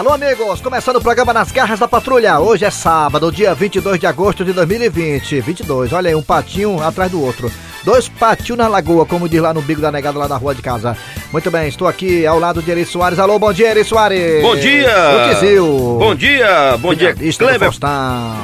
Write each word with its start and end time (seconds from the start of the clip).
Alô, 0.00 0.14
amigos, 0.14 0.62
começando 0.62 0.96
o 0.96 1.02
programa 1.02 1.34
Nas 1.34 1.52
Garras 1.52 1.78
da 1.78 1.86
Patrulha. 1.86 2.40
Hoje 2.40 2.64
é 2.64 2.70
sábado, 2.70 3.30
dia 3.30 3.54
22 3.54 4.00
de 4.00 4.06
agosto 4.06 4.42
de 4.46 4.50
2020. 4.54 5.42
22, 5.42 5.92
olha 5.92 6.08
aí, 6.08 6.14
um 6.14 6.22
patinho 6.22 6.82
atrás 6.82 7.12
do 7.12 7.20
outro. 7.22 7.52
Dois 7.84 8.08
patinhos 8.08 8.58
na 8.58 8.68
lagoa, 8.68 9.06
como 9.06 9.28
diz 9.28 9.40
lá 9.40 9.54
no 9.54 9.62
bico 9.62 9.80
da 9.80 9.90
negada 9.90 10.18
lá 10.18 10.28
na 10.28 10.36
rua 10.36 10.54
de 10.54 10.60
casa. 10.60 10.96
Muito 11.32 11.50
bem, 11.50 11.68
estou 11.68 11.88
aqui 11.88 12.26
ao 12.26 12.38
lado 12.38 12.60
de 12.60 12.70
Eri 12.70 12.84
Soares. 12.84 13.18
Alô, 13.18 13.38
bom 13.38 13.52
dia, 13.52 13.70
Eri 13.70 13.84
Soares. 13.84 14.42
Bom 14.42 14.56
dia! 14.56 14.90
O 15.14 15.34
Tizil. 15.34 15.66
Bom 15.98 16.14
dia! 16.14 16.76
Bom 16.78 16.94
dia, 16.94 17.14
Kleber. 17.14 17.70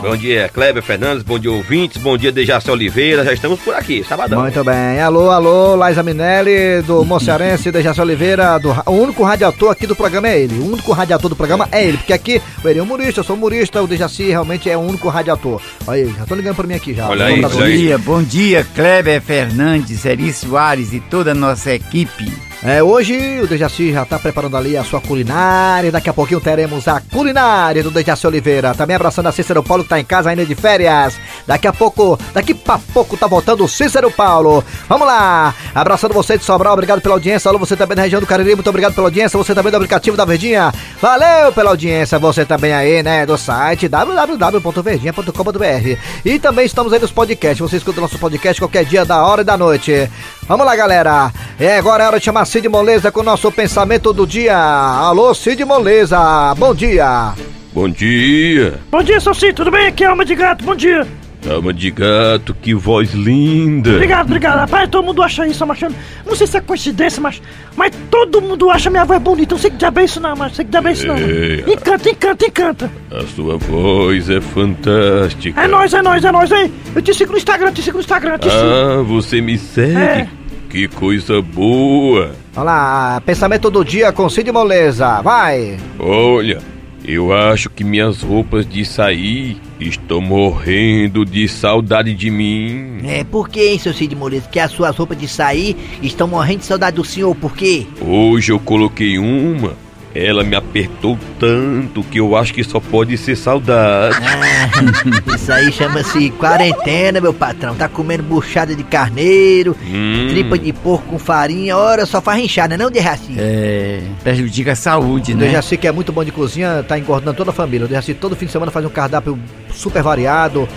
Bom 0.01 0.17
dia, 0.17 0.49
Kleber 0.49 0.83
Fernandes. 0.83 1.23
Bom 1.23 1.39
dia, 1.39 1.51
ouvintes. 1.51 2.01
Bom 2.01 2.17
dia, 2.17 2.33
Dejaci 2.33 2.71
Oliveira. 2.71 3.25
Já 3.25 3.33
estamos 3.33 3.61
por 3.61 3.75
aqui, 3.75 4.05
sabadão. 4.09 4.41
Muito 4.41 4.63
bem. 4.65 5.01
Alô, 5.01 5.31
alô, 5.31 5.75
Laisa 5.75 6.03
Minelli, 6.03 6.83
do 6.83 7.05
Mocearense, 7.05 7.73
Dejaci 7.73 8.01
Oliveira. 8.01 8.59
Do, 8.59 8.71
o 8.87 8.93
único 8.93 9.23
radiator 9.23 9.71
aqui 9.71 9.87
do 9.87 9.97
programa 9.97 10.29
é 10.29 10.41
ele. 10.41 10.59
O 10.59 10.73
único 10.73 10.93
radiator 10.93 11.29
do 11.29 11.37
programa 11.37 11.69
é 11.73 11.85
ele. 11.85 11.99
Porque 11.99 12.13
aqui, 12.13 12.41
o 12.65 12.69
Eri 12.69 12.79
é 12.79 12.83
humorista, 12.83 13.21
eu 13.21 13.25
sou 13.25 13.37
humorista, 13.37 13.83
o 13.83 13.87
Dejaci 13.87 14.29
realmente 14.29 14.71
é 14.71 14.77
o 14.77 14.81
único 14.81 15.09
radiator. 15.09 15.61
Olha 15.87 16.05
aí, 16.05 16.15
já 16.17 16.25
tô 16.25 16.35
ligando 16.35 16.55
pra 16.55 16.67
mim 16.67 16.75
aqui 16.75 16.95
já. 16.95 17.09
Olha 17.09 17.27
aí, 17.27 17.41
Bom 17.41 17.49
dia, 17.49 17.99
bom 17.99 18.23
dia, 18.23 18.67
Kleber 18.75 19.26
Fernandes, 19.27 20.07
Eri 20.07 20.33
Soares 20.33 20.93
e 20.93 21.01
toda 21.01 21.33
a 21.33 21.35
nossa 21.35 21.73
equipe. 21.73 22.33
É, 22.67 22.83
hoje 22.83 23.41
o 23.41 23.47
Dejaci 23.47 23.93
já 23.93 24.05
tá 24.05 24.19
preparando 24.19 24.57
ali 24.57 24.77
a 24.77 24.83
sua 24.83 25.01
culinária. 25.01 25.93
Daqui 25.93 26.11
a 26.11 26.13
pouquinho 26.13 26.41
teremos 26.41 26.89
a 26.89 27.01
culinária 27.01 27.81
do 27.81 27.93
Dejaci 27.93 28.27
Oliveira. 28.27 28.75
Também 28.75 28.97
abraçando 28.97 29.29
a 29.29 29.33
Cícero 29.33 29.63
Paulo 29.63 29.85
que 29.85 29.91
tá 29.91 30.01
em 30.01 30.05
casa 30.05 30.31
ainda 30.31 30.45
de 30.45 30.57
férias. 30.57 31.17
Daqui 31.47 31.69
a 31.69 31.73
pouco, 31.73 32.19
daqui 32.35 32.55
pra 32.55 32.81
pouco 32.93 33.17
tá 33.17 33.29
voltando 33.29 33.63
o 33.63 33.69
Cícero 33.69 34.11
Paulo. 34.11 34.65
Vamos 34.89 35.07
lá! 35.07 35.55
Abraçando 35.73 36.13
você 36.13 36.37
de 36.37 36.43
Sobral, 36.43 36.73
obrigado 36.73 37.01
pela 37.01 37.15
audiência. 37.15 37.49
Alô, 37.49 37.57
você 37.57 37.77
também 37.77 37.95
da 37.95 38.03
região 38.03 38.21
do 38.21 38.27
Cariri, 38.27 38.57
muito 38.57 38.69
obrigado 38.69 38.97
pela 38.97 39.07
audiência. 39.07 39.39
Você 39.39 39.55
também 39.55 39.71
do 39.71 39.77
aplicativo 39.77 40.17
da 40.17 40.25
Verdinha. 40.25 40.75
Valeu 41.01 41.53
pela 41.53 41.71
audiência. 41.71 42.19
Você 42.19 42.45
também 42.45 42.73
aí, 42.73 43.01
né, 43.01 43.25
do 43.25 43.39
site 43.39 43.87
www.verdinha.com.br. 43.87 46.01
E 46.25 46.39
também 46.41 46.67
estamos 46.67 46.93
aí 46.93 46.99
nos 46.99 47.13
podcasts. 47.13 47.61
Você 47.61 47.77
escuta 47.77 48.01
o 48.01 48.03
nosso 48.03 48.19
podcast 48.19 48.61
qualquer 48.61 48.85
dia 48.85 49.05
da 49.05 49.25
hora 49.25 49.43
e 49.43 49.45
da 49.45 49.57
noite. 49.57 50.11
Vamos 50.49 50.65
lá, 50.65 50.77
galera. 50.77 51.33
É 51.59 51.77
agora 51.77 52.05
é 52.05 52.07
hora 52.07 52.19
de 52.19 52.25
chamar 52.25 52.45
Cid 52.45 52.69
Moleza 52.69 53.11
com 53.11 53.21
o 53.21 53.25
nosso 53.25 53.51
pensamento 53.51 54.13
do 54.13 54.27
dia. 54.27 54.57
Alô, 54.57 55.35
Cid 55.35 55.65
Moleza. 55.65 56.55
Bom 56.57 56.75
dia. 56.75 57.33
Bom 57.75 57.91
dia! 57.91 58.81
Bom 58.91 59.03
dia, 59.03 59.21
Salsi, 59.21 59.53
tudo 59.53 59.71
bem? 59.71 59.89
Aqui 59.89 60.03
é 60.03 60.07
Alma 60.07 60.25
de 60.25 60.35
Gato, 60.35 60.65
bom 60.65 60.75
dia. 60.75 61.07
Alma 61.51 61.73
de 61.73 61.91
gato, 61.91 62.55
que 62.61 62.75
voz 62.75 63.13
linda! 63.13 63.91
Obrigado, 63.91 64.27
obrigado. 64.27 64.59
Rapaz, 64.59 64.89
todo 64.91 65.05
mundo 65.05 65.23
acha 65.23 65.47
isso, 65.47 65.65
mas 65.65 65.79
não 66.27 66.35
sei 66.35 66.47
se 66.47 66.57
é 66.57 66.61
coincidência, 66.61 67.23
mas, 67.23 67.41
mas 67.77 67.93
todo 68.11 68.43
mundo 68.43 68.69
acha 68.71 68.91
minha 68.91 69.05
voz 69.05 69.21
bonita. 69.21 69.55
Não 69.55 69.61
sei 69.61 69.71
que 69.71 69.77
diabo 69.77 70.01
é 70.01 70.05
isso 70.05 70.21
não, 70.21 70.31
mas 70.31 70.49
não 70.49 70.55
sei 70.55 70.65
que 70.65 70.71
diabo 70.71 70.89
é 70.89 70.93
isso 70.93 71.07
não. 71.07 71.17
Encanta, 71.17 72.11
encanta, 72.11 72.47
encanta. 72.47 72.91
A 73.13 73.23
sua 73.29 73.59
voz 73.59 74.29
é 74.29 74.41
fantástica. 74.41 75.61
É 75.61 75.69
nóis, 75.69 75.93
é 75.95 76.03
nóis, 76.03 76.25
é 76.25 76.33
nóis, 76.33 76.51
hein? 76.51 76.73
Eu 76.95 77.03
te 77.03 77.15
sigo 77.15 77.31
no 77.33 77.39
Instagram, 77.39 77.73
te 77.73 77.83
sigo 77.83 77.99
no 77.99 78.03
Instagram, 78.03 78.39
te 78.39 78.51
sigo. 78.51 78.65
Ah, 78.65 79.03
você 79.03 79.41
me 79.41 79.57
segue? 79.57 79.97
É. 79.97 80.29
Que 80.69 80.89
coisa 80.89 81.41
boa! 81.41 82.35
Vamos 82.53 82.67
lá, 82.67 83.23
pensamento 83.25 83.71
do 83.71 83.85
dia 83.85 84.13
com 84.13 84.29
Cid 84.29 84.51
Moleza. 84.51 85.23
Vai. 85.23 85.77
Olha, 85.99 86.61
eu 87.05 87.33
acho 87.33 87.71
que 87.71 87.85
minhas 87.85 88.23
roupas 88.23 88.67
de 88.67 88.85
sair 88.85 89.61
estão 89.79 90.21
morrendo 90.21 91.25
de 91.25 91.47
saudade 91.47 92.13
de 92.15 92.31
mim. 92.31 92.99
É, 93.05 93.23
por 93.23 93.49
que, 93.49 93.69
hein, 93.69 93.79
seu 93.79 93.95
Cid 93.95 94.15
Moreira? 94.17 94.45
Que 94.51 94.59
as 94.59 94.73
suas 94.73 94.97
roupas 94.97 95.17
de 95.17 95.29
sair 95.29 95.77
estão 96.03 96.27
morrendo 96.27 96.61
de 96.61 96.67
saudade 96.67 96.97
do 96.97 97.05
senhor, 97.05 97.35
por 97.37 97.55
quê? 97.55 97.87
Hoje 98.01 98.51
eu 98.51 98.59
coloquei 98.59 99.19
uma, 99.19 99.75
ela 100.17 100.43
me 100.43 100.57
apertou 100.57 101.19
tanto 101.39 102.03
que 102.05 102.19
eu 102.19 102.37
acho 102.37 102.55
que 102.55 102.65
só 102.65 102.81
pode 102.81 103.17
ser 103.19 103.37
saudade. 103.37 104.17
Ah, 104.21 104.71
isso 105.37 105.53
aí 105.53 105.71
chama-se 105.71 106.31
quarentena, 106.31 107.21
meu 107.21 107.35
patrão. 107.35 107.75
Tá 107.75 107.89
comendo 107.89 108.23
buchada 108.23 108.75
de 108.75 108.83
carneiro, 108.83 109.77
Hum. 109.87 110.27
tripa 110.31 110.59
de 110.59 110.73
porco 110.73 111.07
com 111.11 111.19
farinha, 111.19 111.77
ora 111.77 112.07
só 112.07 112.21
faz 112.21 112.43
inchada, 112.43 112.77
não 112.77 112.91
de 112.91 112.99
racinho. 112.99 113.39
É, 113.41 114.01
prejudica 114.23 114.73
a 114.73 114.77
saúde, 114.77 115.33
O 115.33 115.37
né? 115.37 115.47
Dejaci, 115.47 115.77
que 115.77 115.87
é 115.87 115.93
muito 115.93 116.13
bom 116.13 116.25
de 116.25 116.33
cozinha, 116.33 116.83
tá 116.87 116.99
engordando 116.99 117.37
toda 117.37 117.51
a 117.51 117.55
família. 117.55 117.87
O 117.87 118.15
todo 118.15 118.37
fim 118.37 118.47
de 118.47 118.53
semana 118.53 118.71
faz 118.71 118.85
um 118.85 118.89
cardápio 118.91 119.39
super 119.75 120.03
variado, 120.03 120.69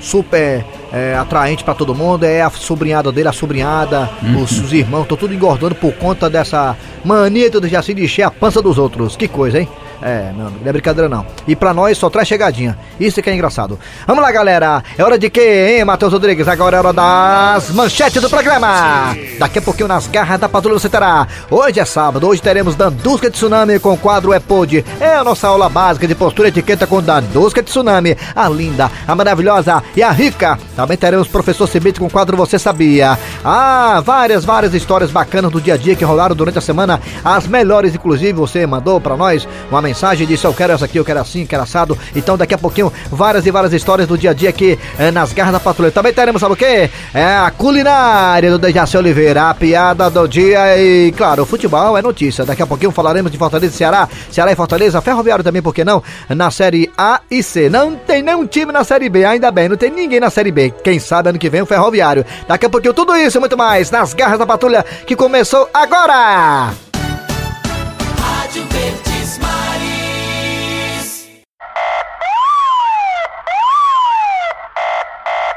super 0.00 0.64
é, 0.92 1.14
atraente 1.14 1.64
pra 1.64 1.74
todo 1.74 1.94
mundo. 1.94 2.24
É 2.24 2.42
a 2.42 2.50
sobrinhada 2.50 3.10
dele, 3.12 3.28
a 3.28 3.32
sobrinhada, 3.32 4.08
os, 4.42 4.52
os 4.60 4.72
irmãos, 4.72 5.02
estão 5.02 5.16
tudo 5.16 5.34
engordando 5.34 5.74
por 5.74 5.92
conta 5.94 6.28
dessa 6.28 6.76
mania 7.04 7.50
do 7.50 7.60
Dejaci 7.60 7.94
de 7.94 8.04
encher 8.04 8.22
a 8.22 8.30
pança 8.30 8.60
dos 8.62 8.78
outros. 8.78 9.16
Que 9.16 9.28
coisa, 9.28 9.60
hein? 9.60 9.68
É, 10.00 10.32
meu 10.34 10.46
amigo, 10.46 10.60
não 10.62 10.68
é 10.68 10.72
brincadeira 10.72 11.08
não. 11.08 11.26
E 11.46 11.56
pra 11.56 11.74
nós 11.74 11.98
só 11.98 12.08
traz 12.08 12.28
chegadinha. 12.28 12.78
Isso 13.00 13.20
que 13.20 13.28
é 13.28 13.34
engraçado. 13.34 13.78
Vamos 14.06 14.22
lá, 14.22 14.30
galera. 14.30 14.82
É 14.96 15.02
hora 15.02 15.18
de 15.18 15.28
quê, 15.28 15.76
hein, 15.76 15.84
Matheus 15.84 16.12
Rodrigues? 16.12 16.46
Agora 16.46 16.76
é 16.76 16.78
hora 16.78 16.92
das 16.92 17.70
manchetes 17.70 18.22
do 18.22 18.30
programa. 18.30 19.16
Daqui 19.38 19.58
a 19.58 19.62
pouquinho 19.62 19.88
nas 19.88 20.06
garras 20.06 20.40
da 20.40 20.48
patrulha 20.48 20.78
você 20.78 20.88
terá. 20.88 21.26
Hoje 21.50 21.80
é 21.80 21.84
sábado, 21.84 22.28
hoje 22.28 22.40
teremos 22.40 22.76
Dandusca 22.76 23.28
de 23.28 23.36
Tsunami 23.36 23.78
com 23.78 23.92
o 23.92 23.98
quadro 23.98 24.32
É 24.32 24.38
Pod. 24.38 24.84
É 25.00 25.14
a 25.16 25.24
nossa 25.24 25.48
aula 25.48 25.68
básica 25.68 26.06
de 26.06 26.14
postura 26.14 26.48
e 26.48 26.50
etiqueta 26.50 26.86
com 26.86 27.02
Dandusca 27.02 27.62
de 27.62 27.68
Tsunami. 27.68 28.16
A 28.34 28.48
linda, 28.48 28.90
a 29.06 29.14
maravilhosa 29.14 29.82
e 29.96 30.02
a 30.02 30.10
rica. 30.10 30.58
Também 30.76 30.96
teremos 30.96 31.26
professor 31.28 31.66
Cibite 31.66 31.98
com 31.98 32.06
o 32.06 32.10
quadro 32.10 32.36
Você 32.36 32.58
Sabia. 32.58 33.18
Ah, 33.44 34.00
várias, 34.04 34.44
várias 34.44 34.74
histórias 34.74 35.10
bacanas 35.10 35.50
do 35.50 35.60
dia 35.60 35.74
a 35.74 35.76
dia 35.76 35.96
que 35.96 36.04
rolaram 36.04 36.36
durante 36.36 36.58
a 36.58 36.62
semana. 36.62 37.00
As 37.24 37.46
melhores, 37.46 37.94
inclusive, 37.94 38.32
você 38.32 38.66
mandou 38.66 39.00
pra 39.00 39.16
nós 39.16 39.48
uma 39.70 39.80
mensagem 39.88 40.26
disse: 40.26 40.46
Eu 40.46 40.52
quero 40.52 40.72
essa 40.72 40.84
aqui, 40.84 40.98
eu 40.98 41.04
quero 41.04 41.20
assim, 41.20 41.46
quero 41.46 41.62
assado. 41.62 41.98
Então, 42.14 42.36
daqui 42.36 42.54
a 42.54 42.58
pouquinho, 42.58 42.92
várias 43.10 43.46
e 43.46 43.50
várias 43.50 43.72
histórias 43.72 44.06
do 44.06 44.18
dia 44.18 44.30
a 44.30 44.34
dia 44.34 44.50
aqui 44.50 44.78
eh, 44.98 45.10
nas 45.10 45.32
garras 45.32 45.52
da 45.52 45.60
patrulha. 45.60 45.90
Também 45.90 46.12
teremos, 46.12 46.40
sabe 46.40 46.52
o 46.52 46.56
quê? 46.56 46.90
É 47.14 47.24
a 47.24 47.50
culinária 47.50 48.50
do 48.50 48.58
Dejaci 48.58 48.96
Oliveira, 48.96 49.48
a 49.48 49.54
piada 49.54 50.10
do 50.10 50.28
dia 50.28 50.76
e, 50.78 51.12
claro, 51.12 51.42
o 51.42 51.46
futebol 51.46 51.96
é 51.96 52.02
notícia. 52.02 52.44
Daqui 52.44 52.62
a 52.62 52.66
pouquinho 52.66 52.92
falaremos 52.92 53.32
de 53.32 53.38
Fortaleza 53.38 53.74
e 53.74 53.76
Ceará, 53.76 54.08
Ceará 54.30 54.52
e 54.52 54.56
Fortaleza, 54.56 55.00
Ferroviário 55.00 55.44
também, 55.44 55.62
por 55.62 55.74
que 55.74 55.84
não? 55.84 56.02
Na 56.28 56.50
série 56.50 56.90
A 56.96 57.20
e 57.30 57.42
C. 57.42 57.70
Não 57.70 57.96
tem 57.96 58.22
nenhum 58.22 58.46
time 58.46 58.72
na 58.72 58.84
série 58.84 59.08
B, 59.08 59.24
ainda 59.24 59.50
bem, 59.50 59.68
não 59.68 59.76
tem 59.76 59.90
ninguém 59.90 60.20
na 60.20 60.30
série 60.30 60.52
B. 60.52 60.72
Quem 60.84 60.98
sabe 60.98 61.30
ano 61.30 61.38
que 61.38 61.48
vem 61.48 61.62
o 61.62 61.66
Ferroviário. 61.66 62.24
Daqui 62.46 62.66
a 62.66 62.70
pouquinho, 62.70 62.92
tudo 62.92 63.16
isso 63.16 63.38
e 63.38 63.40
muito 63.40 63.56
mais 63.56 63.90
nas 63.90 64.12
garras 64.12 64.38
da 64.38 64.46
patrulha 64.46 64.84
que 65.06 65.16
começou 65.16 65.68
agora! 65.72 66.87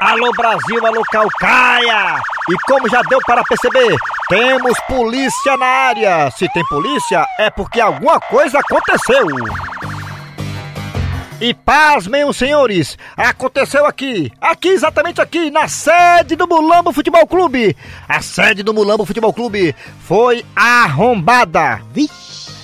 Alô 0.04 0.32
Brasil, 0.32 0.84
alô 0.84 1.00
Calcaia! 1.12 2.20
E 2.50 2.56
como 2.66 2.88
já 2.88 3.02
deu 3.02 3.20
para 3.24 3.44
perceber, 3.44 3.96
temos 4.28 4.76
polícia 4.88 5.56
na 5.56 5.64
área. 5.64 6.28
Se 6.32 6.52
tem 6.52 6.66
polícia, 6.66 7.24
é 7.38 7.48
porque 7.48 7.80
alguma 7.80 8.18
coisa 8.18 8.58
aconteceu. 8.58 9.28
E 11.40 11.54
pasmem 11.54 12.24
os 12.24 12.36
senhores, 12.36 12.98
aconteceu 13.16 13.86
aqui, 13.86 14.32
aqui 14.40 14.70
exatamente 14.70 15.20
aqui, 15.20 15.52
na 15.52 15.68
sede 15.68 16.34
do 16.34 16.48
Mulambo 16.48 16.92
Futebol 16.92 17.24
Clube. 17.24 17.76
A 18.08 18.20
sede 18.20 18.64
do 18.64 18.74
Mulambo 18.74 19.06
Futebol 19.06 19.32
Clube 19.32 19.72
foi 20.00 20.44
arrombada. 20.56 21.80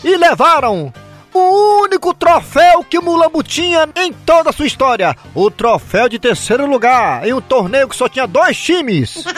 E 0.02 0.16
levaram 0.16 0.92
o 1.32 1.82
único 1.82 2.14
troféu 2.14 2.84
que 2.84 2.98
o 2.98 3.02
Mulambo 3.02 3.42
tinha 3.42 3.88
em 3.96 4.12
toda 4.12 4.50
a 4.50 4.52
sua 4.52 4.66
história. 4.66 5.16
O 5.34 5.50
troféu 5.50 6.08
de 6.08 6.18
terceiro 6.18 6.66
lugar 6.66 7.26
em 7.26 7.32
um 7.32 7.40
torneio 7.40 7.88
que 7.88 7.96
só 7.96 8.08
tinha 8.08 8.26
dois 8.26 8.56
times. 8.58 9.24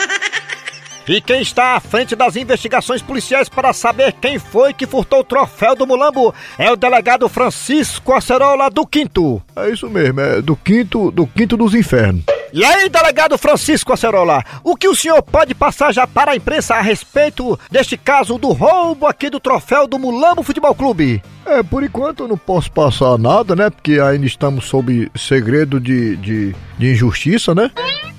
E 1.07 1.19
quem 1.19 1.41
está 1.41 1.75
à 1.75 1.79
frente 1.79 2.15
das 2.15 2.35
investigações 2.35 3.01
policiais 3.01 3.49
para 3.49 3.73
saber 3.73 4.13
quem 4.13 4.37
foi 4.37 4.73
que 4.73 4.85
furtou 4.85 5.19
o 5.19 5.23
troféu 5.23 5.75
do 5.75 5.85
Mulambo 5.85 6.33
é 6.57 6.71
o 6.71 6.75
delegado 6.75 7.27
Francisco 7.27 8.13
Acerola 8.13 8.69
do 8.69 8.85
Quinto. 8.85 9.41
É 9.55 9.69
isso 9.69 9.89
mesmo, 9.89 10.21
é 10.21 10.41
do 10.41 10.55
quinto, 10.55 11.11
do 11.11 11.25
quinto 11.25 11.57
dos 11.57 11.73
infernos. 11.73 12.23
E 12.53 12.63
aí, 12.63 12.87
delegado 12.87 13.37
Francisco 13.37 13.93
Acerola, 13.93 14.43
o 14.63 14.75
que 14.75 14.87
o 14.87 14.95
senhor 14.95 15.21
pode 15.21 15.55
passar 15.55 15.93
já 15.93 16.05
para 16.05 16.31
a 16.31 16.35
imprensa 16.35 16.75
a 16.75 16.81
respeito 16.81 17.59
deste 17.69 17.97
caso 17.97 18.37
do 18.37 18.49
roubo 18.49 19.07
aqui 19.07 19.29
do 19.29 19.39
troféu 19.39 19.87
do 19.87 19.97
Mulambo 19.97 20.43
Futebol 20.43 20.75
Clube? 20.75 21.23
É, 21.45 21.63
por 21.63 21.83
enquanto 21.83 22.23
eu 22.23 22.27
não 22.27 22.37
posso 22.37 22.71
passar 22.71 23.17
nada, 23.17 23.55
né? 23.55 23.69
Porque 23.69 23.99
ainda 23.99 24.25
estamos 24.25 24.65
sob 24.65 25.11
segredo 25.15 25.79
de, 25.79 26.15
de, 26.17 26.55
de 26.77 26.91
injustiça, 26.91 27.53
né? 27.55 27.71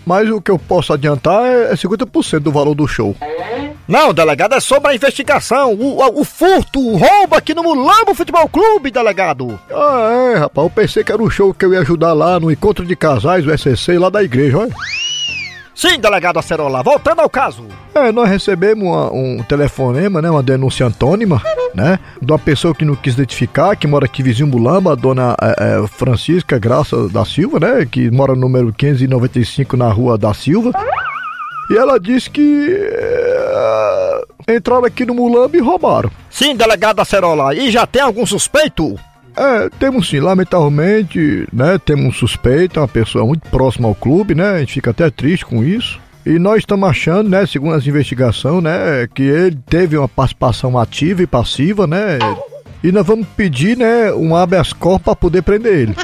Mas 0.04 0.28
o 0.28 0.40
que 0.40 0.50
eu 0.50 0.58
posso 0.58 0.92
adiantar 0.92 1.44
é 1.44 1.72
é 1.72 1.74
50% 1.74 2.40
do 2.40 2.52
valor 2.52 2.74
do 2.74 2.86
show. 2.88 3.16
Não, 3.86 4.12
delegado, 4.12 4.54
é 4.54 4.60
sobre 4.60 4.90
a 4.90 4.94
investigação, 4.94 5.74
o, 5.74 5.98
o, 5.98 6.20
o 6.20 6.24
furto, 6.24 6.80
o 6.80 6.96
roubo 6.96 7.34
aqui 7.34 7.54
no 7.54 7.62
Mulambo 7.62 8.14
Futebol 8.14 8.48
Clube, 8.48 8.90
delegado. 8.90 9.58
Ah, 9.70 10.32
é, 10.34 10.38
rapaz, 10.38 10.66
eu 10.66 10.70
pensei 10.70 11.04
que 11.04 11.12
era 11.12 11.22
um 11.22 11.30
show 11.30 11.52
que 11.52 11.64
eu 11.64 11.72
ia 11.72 11.80
ajudar 11.80 12.12
lá 12.12 12.38
no 12.38 12.50
encontro 12.50 12.84
de 12.84 12.94
casais, 12.96 13.46
o 13.46 13.56
SCC, 13.56 13.98
lá 13.98 14.08
da 14.08 14.22
igreja, 14.22 14.58
olha. 14.58 14.74
Sim, 15.82 15.98
delegado 15.98 16.38
Acerola, 16.38 16.80
voltando 16.80 17.18
ao 17.22 17.28
caso. 17.28 17.66
É, 17.92 18.12
nós 18.12 18.28
recebemos 18.28 18.84
uma- 18.84 19.12
um 19.12 19.42
telefonema, 19.42 20.22
né? 20.22 20.30
Uma 20.30 20.40
denúncia 20.40 20.86
antônima, 20.86 21.42
né? 21.74 21.98
De 22.22 22.30
uma 22.30 22.38
pessoa 22.38 22.72
que 22.72 22.84
não 22.84 22.94
quis 22.94 23.14
identificar, 23.14 23.74
que 23.74 23.88
mora 23.88 24.04
aqui 24.04 24.22
vizinho 24.22 24.46
Mulamba, 24.46 24.92
a 24.92 24.94
dona 24.94 25.34
é, 25.42 25.82
é, 25.82 25.86
Francisca 25.88 26.56
Graça 26.56 27.08
da 27.08 27.24
Silva, 27.24 27.58
né? 27.58 27.84
Que 27.84 28.12
mora 28.12 28.32
no 28.36 28.42
número 28.42 28.72
595 28.72 29.76
na 29.76 29.88
rua 29.90 30.16
da 30.16 30.32
Silva. 30.32 30.70
E 31.68 31.76
ela 31.76 31.98
disse 31.98 32.30
que 32.30 32.68
é, 32.80 34.22
entraram 34.54 34.84
aqui 34.84 35.04
no 35.04 35.14
Mulamba 35.14 35.56
e 35.56 35.60
roubaram. 35.60 36.12
Sim, 36.30 36.54
delegado 36.54 37.00
Acerola, 37.00 37.56
e 37.56 37.72
já 37.72 37.88
tem 37.88 38.02
algum 38.02 38.24
suspeito? 38.24 38.96
É, 39.36 39.68
temos 39.78 40.08
sim, 40.08 40.20
lamentavelmente, 40.20 41.46
né? 41.52 41.78
Temos 41.78 42.06
um 42.06 42.12
suspeito, 42.12 42.80
uma 42.80 42.88
pessoa 42.88 43.24
muito 43.24 43.48
próxima 43.48 43.88
ao 43.88 43.94
clube, 43.94 44.34
né? 44.34 44.50
A 44.50 44.58
gente 44.58 44.74
fica 44.74 44.90
até 44.90 45.10
triste 45.10 45.46
com 45.46 45.64
isso. 45.64 46.00
E 46.24 46.38
nós 46.38 46.58
estamos 46.58 46.88
achando, 46.88 47.28
né, 47.28 47.44
segundo 47.46 47.74
as 47.74 47.84
investigações, 47.84 48.62
né, 48.62 49.08
que 49.12 49.22
ele 49.24 49.58
teve 49.68 49.98
uma 49.98 50.06
participação 50.06 50.78
ativa 50.78 51.20
e 51.20 51.26
passiva, 51.26 51.84
né? 51.84 52.18
E 52.82 52.92
nós 52.92 53.04
vamos 53.04 53.26
pedir, 53.36 53.76
né, 53.76 54.12
um 54.12 54.36
habeas 54.36 54.72
corpus 54.72 55.04
para 55.04 55.16
poder 55.16 55.42
prender 55.42 55.74
ele. 55.74 55.96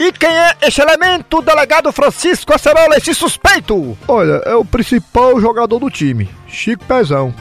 E 0.00 0.10
quem 0.10 0.28
é 0.28 0.56
esse 0.62 0.80
elemento, 0.82 1.40
delegado 1.40 1.92
Francisco 1.92 2.52
Acerola, 2.52 2.96
esse 2.96 3.14
suspeito? 3.14 3.96
Olha, 4.08 4.42
é 4.44 4.56
o 4.56 4.64
principal 4.64 5.40
jogador 5.40 5.78
do 5.78 5.88
time, 5.88 6.28
Chico 6.48 6.84
Pezão. 6.84 7.32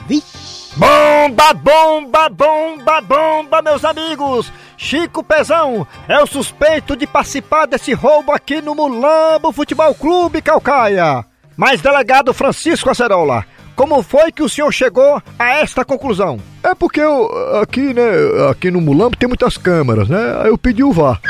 Bomba, 0.75 1.53
bomba, 1.55 2.29
bomba, 2.29 3.01
bomba, 3.01 3.61
meus 3.63 3.83
amigos! 3.83 4.53
Chico 4.83 5.23
Pezão 5.23 5.85
é 6.07 6.19
o 6.19 6.25
suspeito 6.25 6.97
de 6.97 7.05
participar 7.05 7.67
desse 7.67 7.93
roubo 7.93 8.31
aqui 8.31 8.63
no 8.63 8.73
Mulambo 8.73 9.51
Futebol 9.51 9.93
Clube 9.93 10.41
Calcaia. 10.41 11.23
Mas, 11.55 11.81
delegado 11.81 12.33
Francisco 12.33 12.89
Acerola, 12.89 13.45
como 13.75 14.01
foi 14.01 14.31
que 14.31 14.41
o 14.41 14.49
senhor 14.49 14.71
chegou 14.71 15.21
a 15.37 15.49
esta 15.59 15.85
conclusão? 15.85 16.39
É 16.63 16.73
porque 16.73 16.99
eu, 16.99 17.29
aqui, 17.61 17.93
né, 17.93 18.01
aqui 18.49 18.71
no 18.71 18.81
Mulambo 18.81 19.15
tem 19.15 19.29
muitas 19.29 19.55
câmeras, 19.55 20.09
né? 20.09 20.41
Aí 20.41 20.47
eu 20.47 20.57
pedi 20.57 20.83
o 20.83 20.91
VAR. 20.91 21.21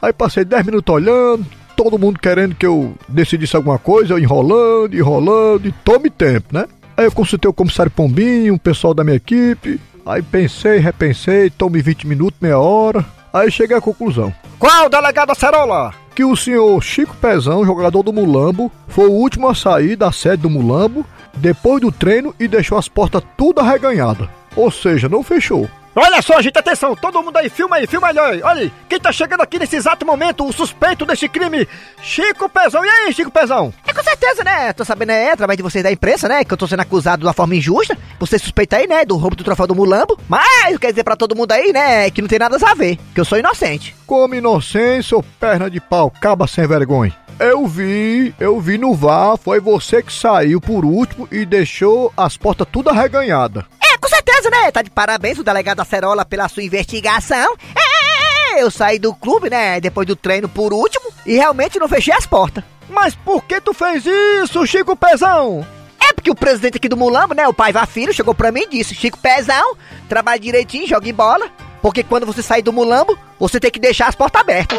Aí 0.00 0.12
passei 0.12 0.42
10 0.42 0.64
minutos 0.64 0.92
olhando, 0.92 1.44
todo 1.76 1.98
mundo 1.98 2.18
querendo 2.18 2.54
que 2.54 2.64
eu 2.64 2.94
decidisse 3.06 3.54
alguma 3.54 3.78
coisa, 3.78 4.18
enrolando, 4.18 4.96
enrolando, 4.96 5.68
e 5.68 5.72
tome 5.84 6.08
tempo, 6.08 6.54
né? 6.54 6.64
Aí 6.96 7.04
eu 7.04 7.12
consultei 7.12 7.50
o 7.50 7.54
comissário 7.54 7.92
Pombinho, 7.92 8.54
o 8.54 8.58
pessoal 8.58 8.94
da 8.94 9.04
minha 9.04 9.16
equipe. 9.16 9.78
Aí 10.06 10.20
pensei, 10.22 10.78
repensei, 10.78 11.48
tome 11.48 11.80
20 11.80 12.06
minutos, 12.06 12.38
meia 12.40 12.58
hora. 12.58 13.04
Aí 13.32 13.50
cheguei 13.50 13.76
à 13.76 13.80
conclusão. 13.80 14.32
Qual, 14.58 14.88
delegado 14.88 15.30
Acerola? 15.30 15.94
Que 16.14 16.24
o 16.24 16.36
senhor 16.36 16.80
Chico 16.82 17.16
Pezão, 17.16 17.64
jogador 17.64 18.02
do 18.02 18.12
Mulambo, 18.12 18.70
foi 18.86 19.06
o 19.06 19.12
último 19.12 19.48
a 19.48 19.54
sair 19.54 19.96
da 19.96 20.12
sede 20.12 20.42
do 20.42 20.50
Mulambo 20.50 21.04
depois 21.36 21.80
do 21.80 21.90
treino 21.90 22.34
e 22.38 22.46
deixou 22.46 22.78
as 22.78 22.88
portas 22.88 23.22
tudo 23.36 23.60
arreganhadas. 23.60 24.28
Ou 24.54 24.70
seja, 24.70 25.08
não 25.08 25.22
fechou. 25.22 25.68
Olha 25.96 26.20
só, 26.20 26.42
gente, 26.42 26.58
atenção, 26.58 26.96
todo 26.96 27.22
mundo 27.22 27.36
aí, 27.36 27.48
filma 27.48 27.76
aí, 27.76 27.86
filma 27.86 28.08
aí, 28.08 28.18
olha 28.18 28.62
aí. 28.62 28.72
Quem 28.88 28.98
tá 28.98 29.12
chegando 29.12 29.42
aqui 29.42 29.60
nesse 29.60 29.76
exato 29.76 30.04
momento, 30.04 30.44
o 30.44 30.52
suspeito 30.52 31.06
deste 31.06 31.28
crime, 31.28 31.68
Chico 32.02 32.48
Pezão. 32.48 32.84
E 32.84 32.88
aí, 32.88 33.12
Chico 33.12 33.30
Pezão? 33.30 33.72
É 33.86 33.92
com 33.92 34.02
certeza, 34.02 34.42
né? 34.42 34.72
Tô 34.72 34.84
sabendo 34.84 35.12
é 35.12 35.30
através 35.30 35.56
de 35.56 35.62
vocês 35.62 35.84
da 35.84 35.92
imprensa, 35.92 36.28
né? 36.28 36.44
Que 36.44 36.52
eu 36.52 36.56
tô 36.56 36.66
sendo 36.66 36.80
acusado 36.80 37.20
de 37.20 37.26
uma 37.26 37.32
forma 37.32 37.54
injusta. 37.54 37.96
Você 38.18 38.38
suspeita 38.40 38.76
aí, 38.76 38.88
né? 38.88 39.04
Do 39.04 39.16
roubo 39.16 39.36
do 39.36 39.44
troféu 39.44 39.68
do 39.68 39.74
Mulambo. 39.74 40.18
Mas 40.28 40.78
quer 40.78 40.90
dizer 40.90 41.04
pra 41.04 41.14
todo 41.14 41.36
mundo 41.36 41.52
aí, 41.52 41.72
né? 41.72 42.10
Que 42.10 42.20
não 42.20 42.28
tem 42.28 42.40
nada 42.40 42.56
a 42.60 42.74
ver. 42.74 42.98
Que 43.14 43.20
eu 43.20 43.24
sou 43.24 43.38
inocente. 43.38 43.94
Como 44.04 44.34
inocência 44.34 45.16
ou 45.16 45.22
perna 45.38 45.70
de 45.70 45.80
pau, 45.80 46.10
caba 46.10 46.48
sem 46.48 46.66
vergonha. 46.66 47.14
Eu 47.38 47.66
vi, 47.66 48.34
eu 48.38 48.60
vi 48.60 48.78
no 48.78 48.94
VAR, 48.94 49.36
foi 49.36 49.58
você 49.58 50.02
que 50.02 50.12
saiu 50.12 50.60
por 50.60 50.84
último 50.84 51.28
e 51.32 51.44
deixou 51.44 52.12
as 52.16 52.36
portas 52.36 52.66
tudo 52.70 52.90
arreganhadas. 52.90 53.64
Com 54.04 54.08
certeza, 54.10 54.50
né? 54.50 54.70
Tá 54.70 54.82
de 54.82 54.90
parabéns 54.90 55.38
o 55.38 55.42
delegado 55.42 55.80
Acerola 55.80 56.26
pela 56.26 56.46
sua 56.46 56.62
investigação. 56.62 57.56
É, 57.74 58.62
eu 58.62 58.70
saí 58.70 58.98
do 58.98 59.14
clube, 59.14 59.48
né? 59.48 59.80
Depois 59.80 60.06
do 60.06 60.14
treino 60.14 60.46
por 60.46 60.74
último 60.74 61.06
e 61.24 61.36
realmente 61.36 61.78
não 61.78 61.88
fechei 61.88 62.12
as 62.12 62.26
portas. 62.26 62.62
Mas 62.86 63.14
por 63.14 63.42
que 63.44 63.62
tu 63.62 63.72
fez 63.72 64.04
isso, 64.04 64.66
Chico 64.66 64.94
Pezão? 64.94 65.66
É 65.98 66.12
porque 66.12 66.30
o 66.30 66.34
presidente 66.34 66.76
aqui 66.76 66.86
do 66.86 66.98
Mulambo, 66.98 67.32
né? 67.32 67.48
O 67.48 67.54
pai 67.54 67.72
Filho 67.86 68.12
chegou 68.12 68.34
pra 68.34 68.52
mim 68.52 68.64
e 68.64 68.68
disse: 68.68 68.94
Chico 68.94 69.16
Pezão, 69.16 69.74
trabalha 70.06 70.38
direitinho, 70.38 70.86
joga 70.86 71.08
em 71.08 71.14
bola. 71.14 71.50
Porque 71.80 72.04
quando 72.04 72.26
você 72.26 72.42
sair 72.42 72.60
do 72.60 72.74
Mulambo, 72.74 73.18
você 73.38 73.58
tem 73.58 73.70
que 73.70 73.80
deixar 73.80 74.08
as 74.08 74.14
portas 74.14 74.38
abertas. 74.38 74.78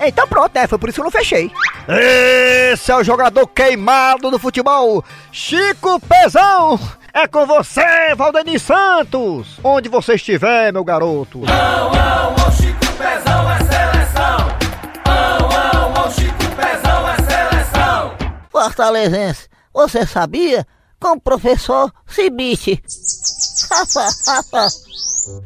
Então 0.00 0.26
pronto, 0.26 0.52
né? 0.54 0.66
Foi 0.66 0.78
por 0.78 0.88
isso 0.88 0.96
que 0.96 1.00
eu 1.00 1.04
não 1.04 1.10
fechei. 1.10 1.50
Esse 1.88 2.90
é 2.90 2.96
o 2.96 3.04
jogador 3.04 3.46
queimado 3.46 4.30
do 4.30 4.38
futebol, 4.38 5.04
Chico 5.30 6.00
Pezão. 6.00 6.78
É 7.14 7.28
com 7.28 7.46
você, 7.46 8.14
Valdemir 8.16 8.58
Santos. 8.58 9.60
Onde 9.62 9.88
você 9.88 10.14
estiver, 10.14 10.72
meu 10.72 10.82
garoto. 10.82 11.42
Fortalezense, 18.50 19.48
você 19.74 20.06
sabia? 20.06 20.66
Com 20.98 21.12
o 21.12 21.20
professor 21.20 21.92
Cibite. 22.06 22.82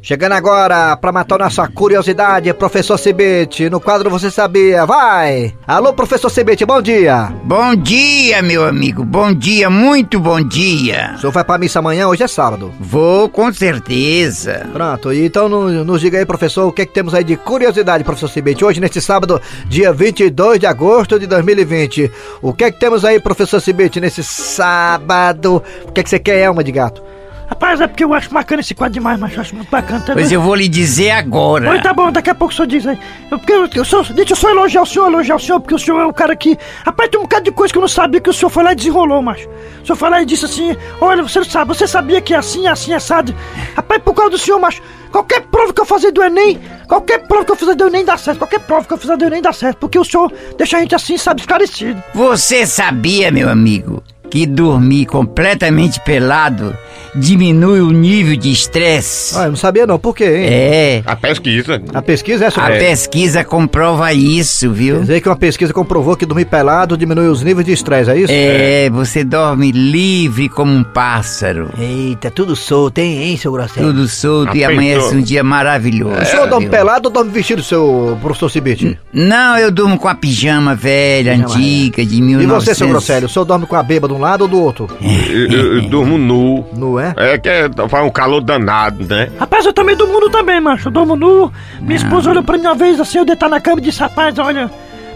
Chegando 0.01 0.31
agora 0.33 0.95
pra 0.97 1.11
matar 1.11 1.39
nossa 1.39 1.67
curiosidade, 1.67 2.53
professor 2.53 2.97
Cibete. 2.97 3.69
No 3.69 3.79
quadro 3.79 4.09
Você 4.09 4.31
Sabia, 4.31 4.85
vai! 4.85 5.53
Alô, 5.67 5.93
professor 5.93 6.29
Cibete, 6.29 6.65
bom 6.65 6.81
dia! 6.81 7.31
Bom 7.43 7.75
dia, 7.75 8.41
meu 8.41 8.65
amigo. 8.65 9.03
Bom 9.03 9.33
dia, 9.33 9.69
muito 9.69 10.19
bom 10.19 10.41
dia. 10.41 11.13
O 11.15 11.19
senhor 11.19 11.31
vai 11.31 11.43
pra 11.43 11.57
missa 11.57 11.79
amanhã? 11.79 12.07
Hoje 12.07 12.23
é 12.23 12.27
sábado. 12.27 12.71
Vou 12.79 13.29
com 13.29 13.51
certeza. 13.53 14.67
Pronto, 14.73 15.13
então 15.13 15.47
no- 15.47 15.83
nos 15.83 16.01
diga 16.01 16.17
aí, 16.17 16.25
professor, 16.25 16.65
o 16.67 16.71
que 16.71 16.81
é 16.81 16.85
que 16.85 16.93
temos 16.93 17.13
aí 17.13 17.23
de 17.23 17.35
curiosidade, 17.35 18.03
professor 18.03 18.29
Cibete, 18.29 18.65
hoje 18.65 18.79
neste 18.79 18.99
sábado, 19.01 19.39
dia 19.67 19.91
22 19.93 20.59
de 20.59 20.65
agosto 20.65 21.19
de 21.19 21.27
2020. 21.27 22.11
O 22.41 22.53
que 22.53 22.63
é 22.63 22.71
que 22.71 22.79
temos 22.79 23.05
aí, 23.05 23.19
professor 23.19 23.59
Cibete, 23.61 23.99
nesse 23.99 24.23
sábado? 24.23 25.61
O 25.85 25.91
que 25.91 26.01
é 26.01 26.03
que 26.03 26.09
você 26.09 26.19
quer, 26.19 26.39
Elma 26.39 26.63
de 26.63 26.71
gato? 26.71 27.03
Rapaz, 27.47 27.79
é 27.79 27.87
porque 27.87 28.03
eu 28.03 28.13
acho 28.13 28.29
bacana 28.29 28.59
esse 28.59 28.75
quadro 28.75 28.93
demais, 28.93 29.17
mas 29.17 29.33
eu 29.33 29.39
acho 29.39 29.55
muito 29.55 29.69
bacana 29.69 30.01
também. 30.01 30.15
Pois 30.21 30.31
eu 30.31 30.41
vou 30.41 30.53
lhe 30.53 30.67
dizer 30.67 31.11
agora. 31.11 31.69
Oi, 31.69 31.81
tá 31.81 31.93
bom, 31.93 32.11
daqui 32.11 32.29
a 32.29 32.35
pouco 32.35 32.53
o 32.53 32.55
senhor 32.55 32.67
diz 32.67 32.85
aí. 32.85 32.99
Eu, 33.31 33.39
porque 33.39 33.53
eu, 33.53 33.69
eu 33.73 33.85
sou, 33.85 34.03
deixa 34.03 34.33
eu 34.33 34.35
só 34.35 34.49
elogiar 34.49 34.81
o 34.81 34.85
senhor, 34.85 35.07
elogiar 35.07 35.35
o 35.37 35.39
senhor, 35.39 35.59
porque 35.61 35.73
o 35.73 35.79
senhor 35.79 36.01
é 36.01 36.05
um 36.05 36.11
cara 36.11 36.35
que. 36.35 36.57
Rapaz, 36.85 37.09
tem 37.09 37.17
um 37.19 37.23
bocado 37.23 37.45
de 37.45 37.51
coisa 37.51 37.71
que 37.71 37.77
eu 37.77 37.81
não 37.81 37.87
sabia 37.87 38.19
que 38.19 38.29
o 38.29 38.33
senhor 38.33 38.49
foi 38.49 38.63
lá 38.63 38.73
e 38.73 38.75
desenrolou, 38.75 39.21
macho. 39.21 39.47
O 39.81 39.85
senhor 39.85 39.95
foi 39.95 40.09
lá 40.09 40.21
e 40.21 40.25
disse 40.25 40.43
assim: 40.43 40.75
Olha, 40.99 41.23
você 41.23 41.39
não 41.39 41.45
sabe, 41.45 41.69
você 41.69 41.87
sabia 41.87 42.19
que 42.19 42.33
é 42.33 42.37
assim, 42.37 42.67
assim, 42.67 42.93
assado. 42.93 43.33
Rapaz, 43.75 44.01
por 44.03 44.13
causa 44.13 44.31
do 44.31 44.37
senhor, 44.37 44.59
macho, 44.59 44.81
qualquer 45.09 45.41
prova 45.41 45.73
que 45.73 45.79
eu 45.79 45.85
fazer 45.85 46.11
do 46.11 46.21
Enem, 46.21 46.59
qualquer 46.85 47.19
prova 47.27 47.45
que 47.45 47.51
eu 47.53 47.55
fizer 47.55 47.75
do 47.75 47.87
Enem 47.87 48.03
dá 48.03 48.17
certo, 48.17 48.39
qualquer 48.39 48.59
prova 48.59 48.85
que 48.85 48.93
eu 48.93 48.97
fizer 48.97 49.15
do 49.15 49.23
Enem 49.23 49.41
dá 49.41 49.53
certo, 49.53 49.77
porque 49.77 49.97
o 49.97 50.03
senhor 50.03 50.33
deixa 50.57 50.77
a 50.77 50.79
gente 50.81 50.93
assim, 50.93 51.17
sabe, 51.17 51.39
esclarecido. 51.39 52.03
Você 52.13 52.65
sabia, 52.65 53.31
meu 53.31 53.49
amigo, 53.49 54.03
que 54.29 54.45
dormir 54.45 55.05
completamente 55.05 55.99
pelado 56.01 56.75
diminui 57.15 57.79
o 57.81 57.91
nível 57.91 58.35
de 58.35 58.51
estresse? 58.51 59.35
Ah, 59.37 59.43
eu 59.45 59.49
não 59.49 59.55
sabia 59.55 59.87
não, 59.87 59.97
por 59.97 60.15
quê, 60.15 60.25
hein? 60.25 60.45
É. 60.49 61.03
A 61.05 61.15
pesquisa. 61.15 61.81
A 61.93 62.01
pesquisa 62.01 62.45
é 62.45 62.47
A 62.47 62.51
sobre... 62.51 62.77
pesquisa 62.79 63.43
comprova 63.43 64.13
isso, 64.13 64.67
Quer 64.69 64.75
viu? 64.75 64.99
dizer 65.01 65.21
que 65.21 65.29
uma 65.29 65.35
pesquisa 65.35 65.73
comprovou 65.73 66.15
que 66.15 66.25
dormir 66.25 66.45
pelado 66.45 66.97
diminui 66.97 67.27
os 67.27 67.41
níveis 67.43 67.65
de 67.65 67.73
estresse, 67.73 68.11
é 68.11 68.17
isso? 68.17 68.31
É, 68.33 68.89
você 68.89 69.23
dorme 69.23 69.71
livre 69.71 70.49
como 70.49 70.71
um 70.73 70.83
pássaro. 70.83 71.69
Eita, 71.79 72.29
tudo 72.29 72.55
solto, 72.55 72.99
hein, 72.99 73.17
hein, 73.23 73.37
seu 73.37 73.51
Grosselho? 73.51 73.87
Tudo 73.87 74.07
solto 74.07 74.55
e 74.55 74.63
Apertou. 74.63 74.73
amanhece 74.73 75.15
um 75.15 75.21
dia 75.21 75.43
maravilhoso. 75.43 76.21
O 76.21 76.25
senhor 76.25 76.47
dorme 76.47 76.65
viu? 76.67 76.71
pelado 76.71 77.07
ou 77.07 77.13
dorme 77.13 77.31
vestido, 77.31 77.63
seu 77.63 78.17
professor 78.21 78.49
Cibete? 78.49 78.97
Não, 79.13 79.57
eu 79.57 79.71
durmo 79.71 79.97
com 79.97 80.07
a 80.07 80.15
pijama 80.15 80.75
velha, 80.75 81.31
Pijama 81.33 81.53
antiga, 81.55 82.05
de 82.05 82.15
E 82.17 82.21
1900. 82.21 82.63
você, 82.65 82.75
seu 82.75 82.87
Grosselho, 82.87 83.25
o 83.25 83.29
senhor 83.29 83.45
dorme 83.45 83.65
com 83.65 83.75
a 83.75 83.83
beba 83.83 84.07
de 84.07 84.13
um 84.17 84.21
lado 84.21 84.41
ou 84.41 84.47
do 84.47 84.59
outro? 84.61 84.87
Eu, 85.01 85.47
eu- 85.51 85.75
eu 85.77 85.81
durmo 85.89 86.17
nu. 86.17 86.65
Não 86.73 86.99
é? 86.99 87.13
É 87.15 87.37
que 87.37 87.47
é- 87.49 87.69
faz 87.89 88.05
um 88.05 88.09
calor 88.09 88.41
danado, 88.41 89.05
né? 89.05 89.29
Rapaz, 89.39 89.65
eu 89.65 89.73
também 89.73 89.95
durmo 89.95 90.19
nu 90.19 90.29
também, 90.29 90.59
macho. 90.59 90.87
Eu 90.87 90.91
durmo 90.91 91.15
nu. 91.15 91.51
Minha 91.79 91.95
esposa 91.97 92.29
olhou 92.29 92.43
pra 92.43 92.57
mim 92.57 92.65
uma 92.65 92.75
vez 92.75 92.99
assim, 92.99 93.17
eu 93.19 93.25
deitar 93.25 93.49
na 93.49 93.59
cama 93.61 93.79
e 93.79 93.83
disse, 93.83 93.99
rapaz, 93.99 94.37
olha, 94.39 94.69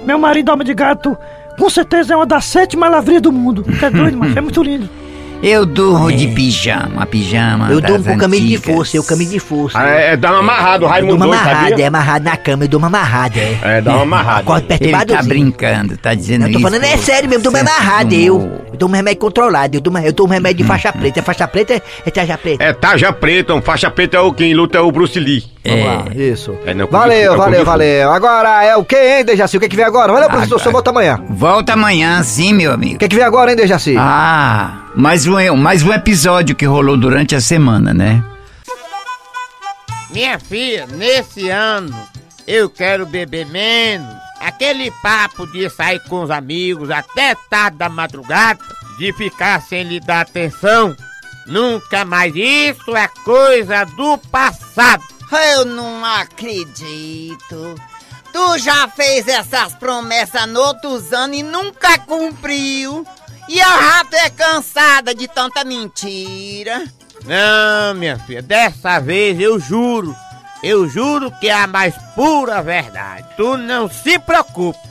meu 0.06 0.18
marido 0.18 0.50
alma 0.50 0.64
de 0.64 0.74
gato, 0.74 1.18
com 1.58 1.70
certeza 1.70 2.14
é 2.14 2.16
uma 2.16 2.26
das 2.26 2.46
sete 2.46 2.78
maravilhas 2.78 3.22
do 3.22 3.32
mundo. 3.32 3.64
Você 3.68 3.86
é 3.86 3.90
doido, 3.90 4.18
macho? 4.18 4.38
É 4.38 4.42
muito 4.42 4.64
lindo. 4.64 4.90
Eu 5.44 5.66
durmo 5.66 6.12
de 6.12 6.28
pijama, 6.28 7.06
pijama. 7.06 7.70
Eu 7.72 7.82
durmo 7.82 8.04
com 8.04 8.18
camisa 8.18 8.44
de 8.46 8.56
antigas. 8.56 8.76
força, 8.76 8.98
eu 8.98 9.04
camisa 9.04 9.32
de 9.32 9.40
força. 9.40 9.80
Ah, 9.80 9.90
É, 9.90 10.14
é 10.14 10.18
dar 10.18 10.32
uma 10.32 10.40
amarrado, 10.40 10.84
o 10.84 10.86
eu 10.86 10.90
Raimundo 10.90 11.18
durmo 11.18 11.26
doido, 11.34 11.42
amarrado, 11.42 11.66
é 11.66 11.70
sabia? 11.72 11.88
amarrado 11.88 12.26
na 12.26 12.38
cama, 12.38 12.64
eu 12.64 12.68
durmo 12.68 12.86
amarrado, 12.86 13.38
é. 13.40 13.58
É, 13.64 13.82
dá 13.82 13.94
uma 13.96 14.02
amarrada. 14.04 14.40
Acordo 14.42 14.66
Ele 14.70 14.78
perturbado. 14.78 15.14
tá 15.14 15.24
brincando, 15.24 15.98
tá 15.98 16.14
dizendo 16.14 16.42
Não, 16.42 16.48
eu 16.48 16.54
tô 16.54 16.60
isso. 16.60 16.68
falando 16.68 16.84
é 16.84 16.98
sério 16.98 17.30
mesmo, 17.30 17.40
eu 17.46 17.52
durmo 17.52 17.58
Você 17.58 17.64
amarrado, 17.72 18.14
acostumou. 18.16 18.42
eu. 18.42 18.62
Eu 18.72 18.78
durmo 18.78 18.96
remédio 18.96 19.20
controlado, 19.20 19.76
eu 19.78 19.82
durmo, 19.82 19.98
eu 20.00 20.26
remédio 20.26 20.58
de 20.58 20.64
faixa 20.64 20.92
preta. 20.94 21.22
Faixa 21.22 21.48
preta 21.48 21.74
é, 21.74 21.82
é 22.06 22.10
tarja 22.12 22.38
preta. 22.38 22.64
É 22.64 22.74
tarja 22.74 23.12
preta, 23.14 23.54
um 23.54 23.62
faixa 23.62 23.92
preta 23.92 24.18
é 24.18 24.20
o 24.20 24.32
quem 24.34 24.54
luta 24.54 24.78
é 24.78 24.82
o 24.82 24.92
Bruce 24.92 25.20
Lee. 25.20 25.44
Vamos 25.64 25.80
É. 25.80 25.84
lá, 25.86 26.06
isso. 26.16 26.56
É, 26.66 26.74
não, 26.74 26.88
valeu, 26.88 27.32
com- 27.34 27.38
valeu, 27.38 27.66
valeu. 27.66 28.12
Agora 28.12 28.64
é 28.64 28.76
o 28.76 28.84
que, 28.84 28.96
hein, 28.96 29.24
Dejaci? 29.26 29.58
O 29.58 29.60
que, 29.60 29.68
que 29.70 29.76
vem 29.76 29.86
agora? 29.86 30.12
Valeu, 30.12 30.30
professor, 30.30 30.60
só 30.60 30.72
volta 30.72 30.90
amanhã. 30.90 31.22
Volta 31.30 31.74
amanhã, 31.74 32.24
sim, 32.24 32.54
meu 32.54 32.72
amigo. 32.72 32.96
O 32.96 32.98
que, 33.00 33.08
que 33.08 33.16
vem 33.16 33.26
agora, 33.26 33.52
hein, 33.52 33.58
Dejaci? 33.58 33.96
Ah, 33.98 34.86
mais 34.96 35.26
um, 35.26 35.56
mais 35.56 35.84
um 35.84 35.94
episódio 35.94 36.56
que 36.56 36.66
rolou 36.66 36.98
durante 36.98 37.36
a 37.36 37.42
semana, 37.42 37.94
né? 37.94 38.24
Minha 40.10 40.40
filha, 40.40 40.86
nesse 40.88 41.50
ano 41.50 41.96
eu 42.48 42.70
quero 42.70 43.06
beber 43.06 43.46
menos. 43.48 44.14
Aquele 44.40 44.92
papo 45.04 45.46
de 45.48 45.70
sair 45.70 46.02
com 46.10 46.24
os 46.24 46.32
amigos 46.32 46.90
até 46.90 47.36
tarde 47.50 47.78
da 47.78 47.88
madrugada, 47.88 48.60
de 48.98 49.14
ficar 49.14 49.62
sem 49.62 49.84
lhe 49.84 50.00
dar 50.00 50.22
atenção. 50.22 50.96
Nunca 51.46 52.04
mais 52.04 52.36
isso 52.36 52.96
é 52.96 53.08
coisa 53.24 53.86
do 53.86 54.18
passado. 54.18 55.04
Eu 55.56 55.66
não 55.66 56.04
acredito. 56.04 57.76
Tu 58.34 58.58
já 58.60 58.88
fez 58.88 59.28
essas 59.28 59.74
promessas 59.76 60.48
noutros 60.48 61.14
anos 61.14 61.38
e 61.38 61.44
nunca 61.44 61.98
cumpriu. 62.00 63.06
E 63.50 63.58
já 63.58 64.06
tô 64.06 64.16
é 64.16 64.30
cansada 64.30 65.14
de 65.14 65.28
tanta 65.28 65.64
mentira. 65.64 66.86
Não, 67.26 67.94
minha 67.96 68.18
filha, 68.20 68.42
dessa 68.42 69.00
vez 69.00 69.40
eu 69.40 69.60
juro. 69.60 70.16
Eu 70.64 70.88
juro 70.88 71.32
que 71.40 71.50
é 71.50 71.54
a 71.54 71.68
mais 71.68 71.96
pura 72.16 72.62
verdade. 72.62 73.28
Tu 73.36 73.58
não 73.58 73.90
se 73.90 74.20
preocupa. 74.20 74.91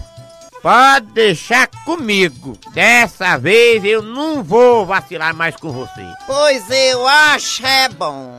Pode 0.63 1.07
deixar 1.13 1.67
comigo. 1.85 2.59
Dessa 2.73 3.39
vez 3.39 3.83
eu 3.85 4.03
não 4.03 4.43
vou 4.43 4.85
vacilar 4.85 5.35
mais 5.35 5.57
com 5.57 5.73
você. 5.73 6.07
Pois 6.27 6.69
eu 6.71 7.07
acho 7.07 7.65
é 7.65 7.89
bom. 7.89 8.39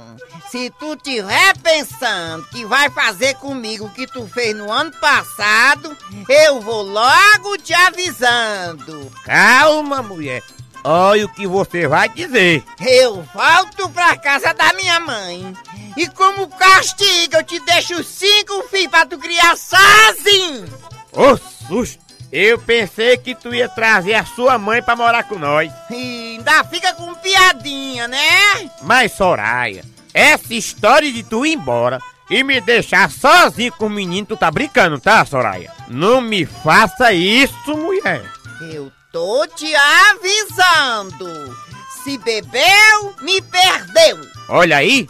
Se 0.52 0.70
tu 0.72 0.96
tiver 0.98 1.58
pensando 1.60 2.46
que 2.50 2.66
vai 2.66 2.90
fazer 2.90 3.36
comigo 3.36 3.86
o 3.86 3.90
que 3.90 4.06
tu 4.06 4.28
fez 4.28 4.56
no 4.56 4.72
ano 4.72 4.92
passado, 5.00 5.98
eu 6.28 6.60
vou 6.60 6.84
logo 6.84 7.58
te 7.58 7.74
avisando. 7.74 9.12
Calma, 9.24 10.04
mulher. 10.04 10.44
Olha 10.84 11.26
o 11.26 11.30
que 11.30 11.48
você 11.48 11.88
vai 11.88 12.10
dizer. 12.10 12.64
Eu 12.80 13.24
volto 13.34 13.90
pra 13.90 14.18
casa 14.18 14.54
da 14.54 14.74
minha 14.74 15.00
mãe. 15.00 15.56
E 15.96 16.08
como 16.10 16.48
castigo, 16.50 17.36
eu 17.36 17.44
te 17.44 17.60
deixo 17.62 18.04
cinco 18.04 18.64
filhos 18.64 18.92
pra 18.92 19.06
tu 19.06 19.18
criar 19.18 19.56
sozinho. 19.58 20.66
Ô 21.14 21.38
susto! 21.68 22.11
Eu 22.32 22.58
pensei 22.60 23.18
que 23.18 23.36
tu 23.36 23.54
ia 23.54 23.68
trazer 23.68 24.14
a 24.14 24.26
sua 24.26 24.58
mãe 24.58 24.82
pra 24.82 24.96
morar 24.96 25.24
com 25.24 25.38
nós. 25.38 25.72
E 25.90 26.38
ainda 26.38 26.64
fica 26.64 26.94
com 26.94 27.14
piadinha, 27.16 28.08
né? 28.08 28.70
Mas, 28.82 29.12
Soraya, 29.12 29.84
essa 30.14 30.54
história 30.54 31.12
de 31.12 31.24
tu 31.24 31.46
ir 31.46 31.54
embora 31.54 32.00
e 32.30 32.44
me 32.44 32.62
deixar 32.62 33.12
sozinho 33.12 33.74
com 33.74 33.88
o 33.88 33.90
menino, 33.90 34.28
tu 34.28 34.38
tá 34.38 34.50
brincando, 34.50 34.98
tá, 34.98 35.26
Soraya? 35.26 35.70
Não 35.90 36.22
me 36.22 36.46
faça 36.46 37.12
isso, 37.12 37.76
mulher. 37.76 38.24
Eu 38.62 38.90
tô 39.12 39.46
te 39.48 39.74
avisando. 40.10 41.58
Se 42.04 42.18
bebeu, 42.18 43.16
me 43.22 43.42
perdeu. 43.42 44.22
Olha 44.48 44.78
aí, 44.78 45.08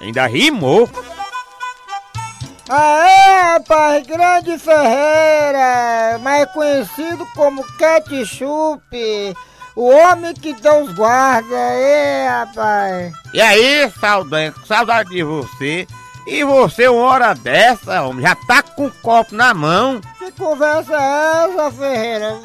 ainda 0.00 0.26
rimou. 0.26 0.88
Aê, 2.68 3.23
rapaz, 3.44 4.06
Grande 4.06 4.58
Ferreira, 4.58 6.18
mais 6.20 6.50
conhecido 6.52 7.26
como 7.34 7.64
Ketchup, 7.76 9.36
o 9.76 9.90
homem 9.90 10.32
que 10.34 10.54
Deus 10.54 10.92
guarda, 10.94 11.54
aê, 11.54 12.26
rapaz. 12.26 13.12
E 13.32 13.40
aí, 13.40 13.92
com 14.52 14.66
saudade 14.66 15.10
de 15.10 15.22
você. 15.22 15.86
E 16.26 16.42
você, 16.42 16.88
uma 16.88 17.06
hora 17.06 17.34
dessa, 17.34 18.02
homem, 18.02 18.22
já 18.22 18.34
tá 18.34 18.62
com 18.62 18.86
o 18.86 18.90
copo 19.02 19.34
na 19.34 19.52
mão. 19.52 20.00
Que 20.18 20.32
conversa 20.32 20.94
é 20.94 21.44
essa, 21.44 21.70
Ferreira? 21.70 22.40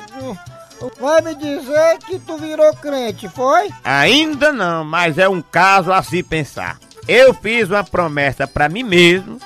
Vai 1.00 1.22
me 1.22 1.36
dizer 1.36 1.98
que 2.00 2.20
tu 2.20 2.38
virou 2.38 2.74
crente, 2.76 3.30
foi? 3.30 3.70
Ainda 3.84 4.52
não, 4.52 4.84
mas 4.84 5.18
é 5.18 5.30
um 5.30 5.42
caso 5.42 5.94
a 5.94 6.04
se 6.04 6.22
pensar. 6.22 6.78
Eu 7.08 7.34
fiz 7.34 7.70
uma 7.70 7.84
promessa 7.84 8.46
pra 8.46 8.68
mim 8.68 8.84
mesmo 8.84 9.40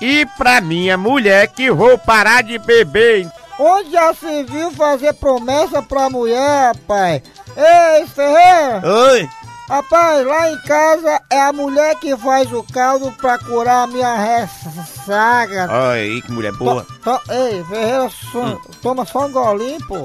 e 0.00 0.26
pra 0.36 0.60
minha 0.60 0.96
mulher 0.96 1.48
que 1.48 1.70
vou 1.70 1.96
parar 1.98 2.42
de 2.42 2.58
beber. 2.58 3.28
Onde 3.58 3.90
já 3.90 4.14
se 4.14 4.44
viu 4.44 4.70
fazer 4.70 5.12
promessa 5.14 5.82
pra 5.82 6.08
mulher, 6.08 6.72
rapaz? 6.74 7.22
Ei, 7.56 8.06
Ferreira! 8.06 8.82
Oi? 8.84 9.28
Rapaz, 9.68 10.24
lá 10.26 10.50
em 10.50 10.58
casa 10.62 11.20
é 11.28 11.40
a 11.42 11.52
mulher 11.52 11.94
que 11.96 12.16
faz 12.16 12.50
o 12.52 12.62
caldo 12.62 13.12
pra 13.20 13.36
curar 13.38 13.82
a 13.84 13.86
minha 13.86 14.14
ressaga. 14.16 15.66
Aí, 15.90 16.22
que 16.22 16.32
mulher 16.32 16.52
boa. 16.52 16.86
To- 17.02 17.20
ei, 17.30 17.62
Ferreira, 17.64 18.08
só- 18.32 18.58
toma 18.80 19.04
só 19.04 19.26
um 19.26 19.32
golinho, 19.32 19.78
pô. 19.86 20.02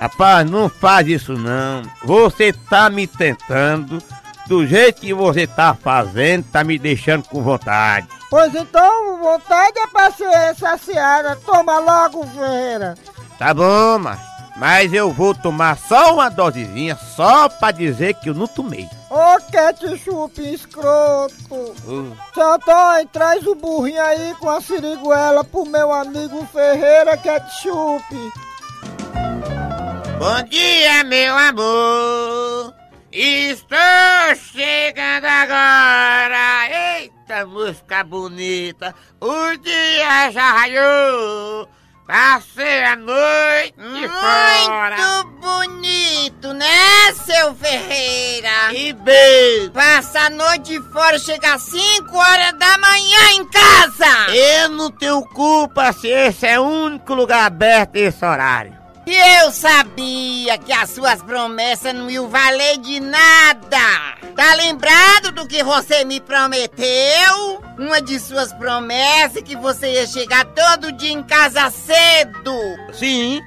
Rapaz, 0.00 0.50
não 0.50 0.68
faz 0.68 1.06
isso 1.08 1.32
não. 1.32 1.82
Você 2.04 2.52
tá 2.52 2.90
me 2.90 3.06
tentando. 3.06 4.02
Do 4.46 4.66
jeito 4.66 5.00
que 5.00 5.12
você 5.12 5.46
tá 5.46 5.74
fazendo, 5.74 6.44
tá 6.52 6.62
me 6.62 6.78
deixando 6.78 7.24
com 7.28 7.42
vontade. 7.42 8.06
Pois 8.30 8.54
então, 8.54 9.18
vontade 9.18 9.78
é 9.78 10.10
ser 10.12 10.54
saciada. 10.56 11.36
Toma 11.44 11.78
logo, 11.78 12.24
Ferreira. 12.28 12.94
Tá 13.38 13.52
bom, 13.52 13.98
mas, 13.98 14.18
mas 14.56 14.92
eu 14.92 15.12
vou 15.12 15.34
tomar 15.34 15.76
só 15.76 16.14
uma 16.14 16.28
dosezinha 16.28 16.96
só 16.96 17.48
pra 17.48 17.72
dizer 17.72 18.14
que 18.14 18.30
eu 18.30 18.34
não 18.34 18.46
tomei. 18.46 18.88
Ô, 19.10 19.40
ketchup 19.50 20.54
escroto. 20.54 21.54
Uh. 21.84 22.16
Traz 23.12 23.46
o 23.46 23.54
burrinho 23.54 24.02
aí 24.02 24.34
com 24.38 24.48
a 24.48 24.60
siriguela 24.60 25.42
pro 25.44 25.66
meu 25.66 25.92
amigo 25.92 26.46
Ferreira 26.52 27.16
Ketchup. 27.16 28.04
Bom 30.18 30.42
dia, 30.48 31.04
meu 31.04 31.36
amor. 31.36 32.85
Estou 33.18 33.78
chegando 34.52 35.24
agora. 35.24 36.68
Eita, 36.98 37.46
música 37.46 38.04
bonita. 38.04 38.94
O 39.18 39.56
dia 39.56 40.30
já 40.30 40.52
raiou. 40.52 41.66
Passei 42.06 42.84
a 42.84 42.94
noite 42.94 43.74
fora. 44.20 44.96
Muito 44.98 45.40
bonito, 45.40 46.52
né, 46.52 47.14
seu 47.24 47.54
Ferreira? 47.54 48.74
E 48.74 48.92
beijo. 48.92 49.70
Passa 49.70 50.26
a 50.26 50.30
noite 50.30 50.78
fora, 50.92 51.18
chega 51.18 51.54
às 51.54 51.62
5 51.62 52.14
horas 52.14 52.52
da 52.58 52.76
manhã 52.76 53.30
em 53.32 53.46
casa. 53.46 54.30
Eu 54.34 54.68
não 54.68 54.90
tenho 54.90 55.22
culpa 55.28 55.90
se 55.94 56.08
esse 56.08 56.46
é 56.46 56.60
o 56.60 56.64
único 56.64 57.14
lugar 57.14 57.46
aberto 57.46 57.96
esse 57.96 58.22
horário. 58.22 58.85
E 59.06 59.14
eu 59.40 59.52
sabia 59.52 60.58
que 60.58 60.72
as 60.72 60.90
suas 60.90 61.22
promessas 61.22 61.94
não 61.94 62.10
iam 62.10 62.28
valer 62.28 62.78
de 62.78 62.98
nada. 62.98 64.16
Tá 64.34 64.54
lembrado 64.54 65.30
do 65.30 65.46
que 65.46 65.62
você 65.62 66.04
me 66.04 66.20
prometeu? 66.20 67.62
Uma 67.78 68.02
de 68.02 68.18
suas 68.18 68.52
promessas 68.54 69.42
que 69.42 69.54
você 69.54 69.92
ia 69.92 70.06
chegar 70.08 70.44
todo 70.46 70.90
dia 70.90 71.12
em 71.12 71.22
casa 71.22 71.70
cedo. 71.70 72.52
Sim. 72.92 73.40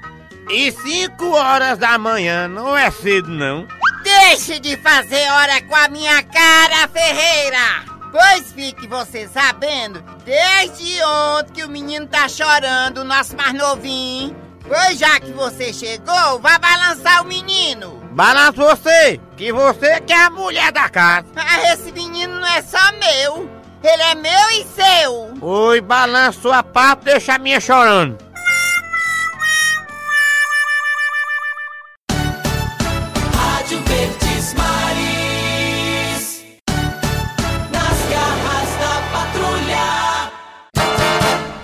E 0.50 0.72
5 0.72 1.30
horas 1.30 1.78
da 1.78 1.98
manhã 1.98 2.48
não 2.48 2.76
é 2.76 2.90
cedo, 2.90 3.30
não. 3.30 3.68
Deixe 4.02 4.60
de 4.60 4.78
fazer 4.78 5.30
hora 5.30 5.62
com 5.64 5.76
a 5.76 5.90
minha 5.90 6.24
cara, 6.24 6.88
Ferreira! 6.88 7.84
Pois 8.12 8.52
fique 8.54 8.88
você 8.88 9.28
sabendo, 9.28 10.02
desde 10.26 11.04
ontem 11.04 11.54
que 11.54 11.64
o 11.64 11.70
menino 11.70 12.08
tá 12.08 12.28
chorando, 12.28 13.00
o 13.00 13.04
nosso 13.04 13.36
mais 13.36 13.54
novinho. 13.54 14.49
Pois 14.70 15.00
já 15.00 15.20
que 15.20 15.32
você 15.32 15.74
chegou, 15.74 16.40
vá 16.40 16.60
balançar 16.60 17.24
o 17.24 17.26
menino. 17.26 18.00
Balança 18.12 18.52
você, 18.52 19.20
que 19.36 19.52
você 19.52 20.00
que 20.02 20.14
é 20.14 20.26
a 20.26 20.30
mulher 20.30 20.72
da 20.72 20.88
casa. 20.88 21.26
Ah, 21.36 21.74
esse 21.74 21.92
menino 21.92 22.40
não 22.40 22.48
é 22.48 22.62
só 22.62 22.78
meu, 23.00 23.50
ele 23.84 24.04
é 24.04 24.14
meu 24.14 24.50
e 24.52 24.66
seu. 24.66 25.34
Oi, 25.42 25.82
balança 25.82 26.40
sua 26.40 26.62
parte, 26.62 27.06
deixa 27.06 27.34
a 27.34 27.40
minha 27.40 27.60
chorando. 27.60 28.16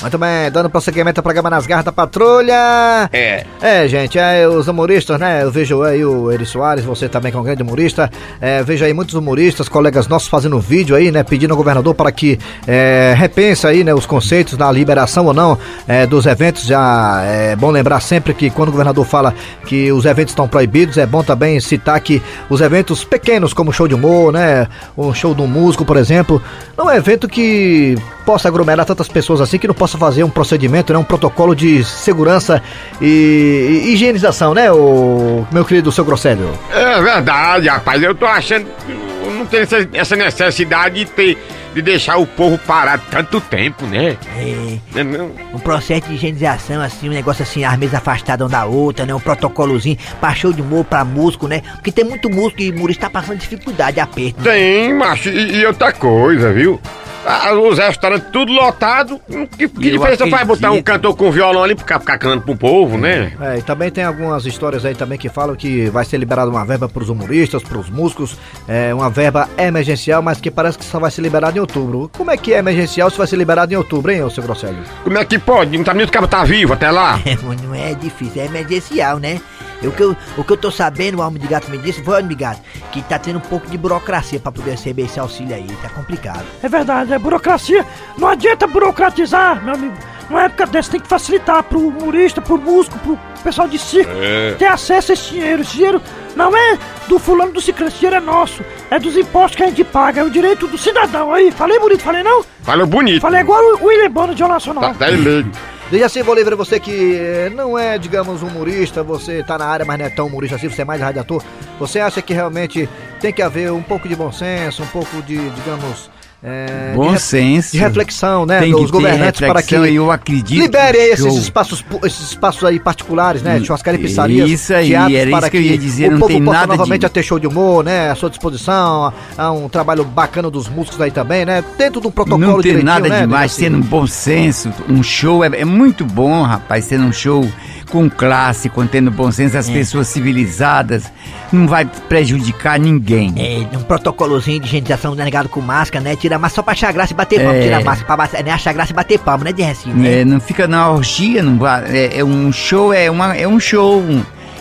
Muito 0.05 0.19
bem, 0.19 0.51
dando 0.51 0.69
prosseguimento 0.69 1.19
ao 1.19 1.23
programa 1.23 1.49
Nas 1.49 1.65
Garras 1.65 1.83
da 1.83 1.91
Patrulha. 1.91 3.09
É. 3.11 3.43
É, 3.59 3.87
gente, 3.87 4.19
é, 4.19 4.47
os 4.47 4.67
humoristas, 4.67 5.19
né? 5.19 5.41
Eu 5.41 5.49
vejo 5.49 5.81
aí 5.81 6.05
o 6.05 6.31
Eri 6.31 6.45
Soares, 6.45 6.85
você 6.85 7.09
também 7.09 7.31
que 7.31 7.37
é 7.39 7.41
um 7.41 7.43
grande 7.43 7.63
humorista. 7.63 8.11
É, 8.39 8.61
vejo 8.61 8.85
aí 8.85 8.93
muitos 8.93 9.15
humoristas, 9.15 9.67
colegas 9.67 10.07
nossos 10.07 10.27
fazendo 10.27 10.59
vídeo 10.59 10.95
aí, 10.95 11.09
né? 11.09 11.23
Pedindo 11.23 11.49
ao 11.49 11.57
governador 11.57 11.95
para 11.95 12.11
que 12.11 12.37
é, 12.67 13.15
repense 13.17 13.65
aí, 13.65 13.83
né? 13.83 13.95
Os 13.95 14.05
conceitos 14.05 14.55
da 14.55 14.71
liberação 14.71 15.25
ou 15.25 15.33
não 15.33 15.57
é, 15.87 16.05
dos 16.05 16.27
eventos. 16.27 16.67
Já 16.67 17.23
é 17.23 17.55
bom 17.55 17.71
lembrar 17.71 17.99
sempre 17.99 18.35
que 18.35 18.51
quando 18.51 18.69
o 18.69 18.73
governador 18.73 19.07
fala 19.07 19.33
que 19.65 19.91
os 19.91 20.05
eventos 20.05 20.33
estão 20.33 20.47
proibidos, 20.47 20.99
é 20.99 21.07
bom 21.07 21.23
também 21.23 21.59
citar 21.59 21.99
que 21.99 22.21
os 22.47 22.61
eventos 22.61 23.03
pequenos, 23.03 23.53
como 23.53 23.73
show 23.73 23.87
de 23.87 23.95
humor, 23.95 24.31
né? 24.31 24.67
Um 24.95 25.11
show 25.15 25.35
um 25.35 25.47
músico, 25.47 25.83
por 25.83 25.97
exemplo, 25.97 26.39
não 26.77 26.91
é 26.91 26.97
evento 26.97 27.27
que 27.27 27.97
possa 28.23 28.47
aglomerar 28.47 28.85
tantas 28.85 29.07
pessoas 29.07 29.39
assim, 29.39 29.57
que 29.57 29.67
não 29.67 29.73
possa 29.75 29.94
fazer 29.97 30.23
um 30.23 30.29
procedimento, 30.29 30.93
né, 30.93 30.99
um 30.99 31.03
protocolo 31.03 31.55
de 31.55 31.83
segurança 31.83 32.61
e, 33.01 33.83
e 33.85 33.93
higienização, 33.93 34.53
né, 34.53 34.71
o 34.71 35.45
meu 35.51 35.65
querido 35.65 35.91
seu 35.91 36.05
Grosselio? 36.05 36.51
É 36.71 37.01
verdade, 37.01 37.67
rapaz. 37.67 38.01
Eu 38.01 38.15
tô 38.15 38.25
achando 38.25 38.65
que 38.85 38.93
não 39.31 39.45
tem 39.45 39.61
essa 39.93 40.15
necessidade 40.15 40.95
de 40.95 41.05
ter 41.05 41.37
de 41.75 41.81
deixar 41.81 42.17
o 42.17 42.25
povo 42.25 42.57
parado 42.57 43.03
tanto 43.11 43.39
tempo, 43.41 43.85
né? 43.85 44.17
É, 44.37 44.79
Né, 44.95 45.03
não? 45.03 45.29
um 45.53 45.59
processo 45.59 46.07
de 46.07 46.15
higienização, 46.15 46.81
assim, 46.81 47.09
um 47.09 47.13
negócio 47.13 47.43
assim, 47.43 47.63
as 47.65 47.77
mesas 47.77 47.95
afastadas 47.95 48.45
uma 48.45 48.49
da 48.57 48.65
outra, 48.65 49.05
né? 49.05 49.13
Um 49.13 49.19
protocolozinho 49.19 49.97
pra 50.19 50.33
show 50.33 50.53
de 50.53 50.61
humor, 50.61 50.85
pra 50.85 51.03
músico, 51.03 51.47
né? 51.47 51.61
Porque 51.75 51.91
tem 51.91 52.05
muito 52.05 52.29
músico 52.29 52.61
e 52.61 52.71
humorista 52.71 53.01
tá 53.01 53.09
passando 53.09 53.37
dificuldade, 53.39 53.99
aperto. 53.99 54.41
né? 54.41 54.51
Tem, 54.51 54.93
macho, 54.93 55.29
e, 55.29 55.57
e 55.57 55.65
outra 55.65 55.91
coisa, 55.91 56.51
viu? 56.53 56.79
Ah, 57.27 57.53
Os 57.55 57.79
restaurantes 57.79 58.27
tudo 58.31 58.51
lotado. 58.53 59.19
Que, 59.57 59.67
que 59.67 59.87
Eu 59.87 59.91
diferença 59.93 60.27
faz 60.27 60.47
botar 60.47 60.69
um 60.69 60.79
cantor 60.81 61.15
com 61.15 61.31
violão 61.31 61.63
ali 61.63 61.73
pra 61.73 61.99
ficar 61.99 62.19
cantando 62.19 62.43
pro 62.43 62.55
povo, 62.55 62.99
né? 62.99 63.33
É, 63.41 63.57
e 63.57 63.61
também 63.63 63.89
tem 63.89 64.03
algumas 64.03 64.45
histórias 64.45 64.85
aí 64.85 64.93
também 64.93 65.17
que 65.17 65.27
falam 65.27 65.55
que 65.55 65.89
vai 65.89 66.05
ser 66.05 66.17
liberada 66.17 66.51
uma 66.51 66.63
verba 66.63 66.87
pros 66.87 67.09
humoristas, 67.09 67.63
pros 67.63 67.89
músicos, 67.89 68.37
é 68.67 68.93
uma 68.93 69.09
verba 69.09 69.49
emergencial, 69.57 70.21
mas 70.21 70.39
que 70.39 70.51
parece 70.51 70.77
que 70.77 70.85
só 70.85 70.99
vai 70.99 71.09
ser 71.09 71.23
liberada 71.23 71.57
em 71.57 71.61
outubro. 71.65 72.09
Como 72.15 72.31
é 72.31 72.37
que 72.37 72.53
é 72.53 72.57
emergencial 72.57 73.09
se 73.09 73.17
vai 73.17 73.27
ser 73.27 73.35
liberado 73.35 73.73
em 73.73 73.77
outubro, 73.77 74.11
hein, 74.11 74.23
ô 74.23 74.29
seu 74.29 74.43
Grosselio? 74.43 74.83
Como 75.03 75.17
é 75.17 75.25
que 75.25 75.37
pode? 75.37 75.77
Não 75.77 75.83
tá 75.83 75.93
nem 75.93 76.05
o 76.05 76.11
cara 76.11 76.27
tá 76.27 76.43
vivo 76.43 76.73
até 76.73 76.89
lá? 76.89 77.19
É, 77.25 77.35
não 77.63 77.73
é 77.73 77.93
difícil, 77.93 78.41
é 78.41 78.45
emergencial, 78.45 79.17
né? 79.17 79.41
O 79.83 79.91
que, 79.91 80.01
eu, 80.01 80.15
o 80.37 80.43
que 80.43 80.53
eu 80.53 80.57
tô 80.57 80.71
sabendo, 80.71 81.17
o 81.17 81.21
Almo 81.21 81.37
de 81.37 81.47
Gato 81.47 81.69
me 81.69 81.77
disse, 81.77 82.01
foi 82.01 82.17
Almo 82.17 82.29
de 82.29 82.35
Gato, 82.35 82.61
que 82.91 83.01
tá 83.03 83.19
tendo 83.19 83.37
um 83.37 83.41
pouco 83.41 83.67
de 83.67 83.77
burocracia 83.77 84.39
pra 84.39 84.51
poder 84.51 84.71
receber 84.71 85.03
esse 85.03 85.19
auxílio 85.19 85.55
aí, 85.55 85.67
tá 85.81 85.89
complicado. 85.89 86.45
É 86.63 86.69
verdade, 86.69 87.13
é 87.13 87.19
burocracia. 87.19 87.85
Não 88.17 88.27
adianta 88.29 88.67
burocratizar, 88.67 89.63
meu 89.63 89.73
amigo. 89.73 89.95
Numa 90.29 90.43
época 90.43 90.65
dessa 90.65 90.91
tem 90.91 90.99
que 90.99 91.07
facilitar 91.07 91.63
pro 91.63 91.87
humorista, 91.87 92.41
pro 92.41 92.57
músico, 92.57 92.97
pro 92.99 93.19
pessoal 93.43 93.67
de 93.67 93.77
circo 93.77 94.11
ter 94.57 94.65
acesso 94.65 95.11
a 95.11 95.13
esse 95.13 95.29
dinheiro. 95.31 95.61
Esse 95.61 95.73
dinheiro 95.73 96.01
não 96.35 96.55
é 96.55 96.77
do 97.07 97.17
fulano 97.17 97.51
do 97.51 97.61
ciclano, 97.61 97.89
esse 97.89 97.99
dinheiro 97.99 98.17
é 98.17 98.19
nosso. 98.19 98.63
É 98.89 98.99
dos 98.99 99.15
impostos 99.15 99.55
que 99.55 99.63
a 99.63 99.67
gente 99.67 99.83
paga, 99.83 100.21
é 100.21 100.23
o 100.23 100.29
direito 100.29 100.67
do 100.67 100.77
cidadão. 100.77 101.33
Aí, 101.33 101.51
falei 101.51 101.79
bonito, 101.79 102.01
falei 102.01 102.23
não? 102.23 102.43
Falou 102.61 102.85
bonito. 102.85 103.21
Falei 103.21 103.41
igual 103.41 103.61
o 103.61 103.85
William 103.85 104.09
Bonner 104.09 104.33
de 104.33 104.39
Jornal 104.39 104.57
Nacional. 104.57 104.83
Tá, 104.83 104.93
tá 104.93 105.11
eleito. 105.11 105.57
Diga 105.89 106.07
assim, 106.07 106.23
Bolívar, 106.23 106.55
você 106.55 106.79
que 106.79 107.15
eh, 107.15 107.51
não 107.53 107.77
é, 107.77 107.99
digamos, 107.99 108.41
humorista, 108.41 109.03
você 109.03 109.43
tá 109.43 109.55
na 109.55 109.65
área, 109.65 109.85
mas 109.85 109.99
não 109.99 110.05
é 110.05 110.09
tão 110.09 110.25
humorista 110.25 110.55
assim, 110.55 110.67
você 110.67 110.81
é 110.81 110.85
mais 110.85 110.99
radiator, 110.99 111.43
você 111.77 111.99
acha 111.99 112.23
que 112.23 112.33
realmente 112.33 112.89
tem 113.19 113.31
que 113.31 113.39
haver 113.39 113.71
um 113.71 113.83
pouco 113.83 114.09
de 114.09 114.15
bom 114.15 114.31
senso, 114.31 114.81
um 114.81 114.87
pouco 114.87 115.21
de, 115.21 115.37
digamos, 115.51 116.09
de 116.45 116.95
Bom 116.95 117.09
re- 117.11 117.19
senso. 117.19 117.71
de 117.71 117.77
reflexão, 117.79 118.45
né, 118.45 118.59
Tem 118.59 118.71
dos 118.71 118.91
governantes 118.91 119.41
para 119.41 119.61
que 119.63 119.73
eu 119.75 120.11
acredito 120.11 120.61
libere 120.61 120.97
que 120.97 121.03
esses 121.13 121.35
espaços, 121.35 121.83
esses 122.03 122.29
espaços 122.29 122.63
aí 122.63 122.79
particulares, 122.79 123.41
né, 123.41 123.59
churrascaria 123.63 123.99
e 123.99 124.03
pizzarias, 124.03 124.49
Isso 124.49 124.73
aí, 124.73 124.93
era 124.93 125.09
isso 125.29 125.29
para 125.31 125.49
que 125.49 125.57
eu 125.57 125.61
ia 125.61 125.77
dizer, 125.77 126.09
o 126.09 126.11
não 126.11 126.19
povo 126.19 126.33
possa 126.39 126.51
nada 126.59 126.71
de- 126.73 126.77
novamente 126.77 127.05
a 127.05 127.09
ter 127.09 127.23
show 127.23 127.39
de 127.39 127.47
humor, 127.47 127.83
né, 127.83 128.11
à 128.11 128.15
sua 128.15 128.29
disposição, 128.29 129.11
há 129.37 129.51
um 129.51 129.67
trabalho 129.67 130.03
bacana 130.03 130.49
dos 130.49 130.69
músicos 130.69 131.01
aí 131.01 131.11
também, 131.11 131.45
né, 131.45 131.63
dentro 131.77 131.99
de 131.99 132.07
um 132.07 132.11
protocolo 132.11 132.45
Não 132.45 132.61
tem 132.61 132.83
nada 132.83 133.09
né, 133.09 133.21
demais, 133.21 133.51
Dejaci? 133.55 133.61
tendo 133.63 133.77
um 133.77 133.87
bom 133.87 134.05
senso, 134.05 134.71
um 134.87 135.01
show 135.01 135.43
é, 135.43 135.47
é 135.47 135.65
muito 135.65 136.05
bom, 136.05 136.43
rapaz, 136.43 136.85
tendo 136.87 137.05
um 137.05 137.11
show 137.13 137.47
com 137.91 138.09
classe, 138.09 138.67
contendo 138.67 139.09
bom 139.11 139.31
senso, 139.31 139.55
É. 139.55 139.59
as 139.59 139.69
pessoas 139.69 140.07
civilizadas, 140.07 141.03
não 141.51 141.67
vai 141.67 141.85
prejudicar 141.85 142.79
ninguém. 142.79 143.33
É, 143.37 143.77
um 143.77 143.83
protocolozinho 143.83 144.59
de 144.59 144.67
higienização 144.67 145.15
negado 145.15 145.47
com 145.47 145.61
máscara, 145.61 146.03
né? 146.03 146.15
Tira 146.15 146.34
a 146.35 146.39
máscara 146.39 146.55
só 146.55 146.63
pra 146.63 146.73
achar 146.73 146.91
graça 146.93 147.13
e 147.13 147.15
bater 147.15 147.39
palma. 147.39 147.55
É. 147.55 147.73
A 147.73 147.81
máscara 147.81 148.05
pra 148.05 148.17
bater, 148.17 148.43
né? 148.43 148.51
achar 148.51 148.73
graça 148.73 148.91
e 148.91 148.95
bater 148.95 149.19
palma, 149.19 149.45
né, 149.45 149.51
de 149.51 149.61
Recife? 149.61 149.89
né? 149.89 150.21
É, 150.21 150.25
não 150.25 150.39
fica 150.39 150.67
na 150.67 150.89
orgia, 150.91 151.41
não 151.41 151.57
é, 151.67 152.19
é 152.19 152.23
um 152.23 152.51
show, 152.51 152.93
é, 152.93 153.09
uma, 153.09 153.35
é 153.35 153.47
um 153.47 153.59
show, 153.59 154.03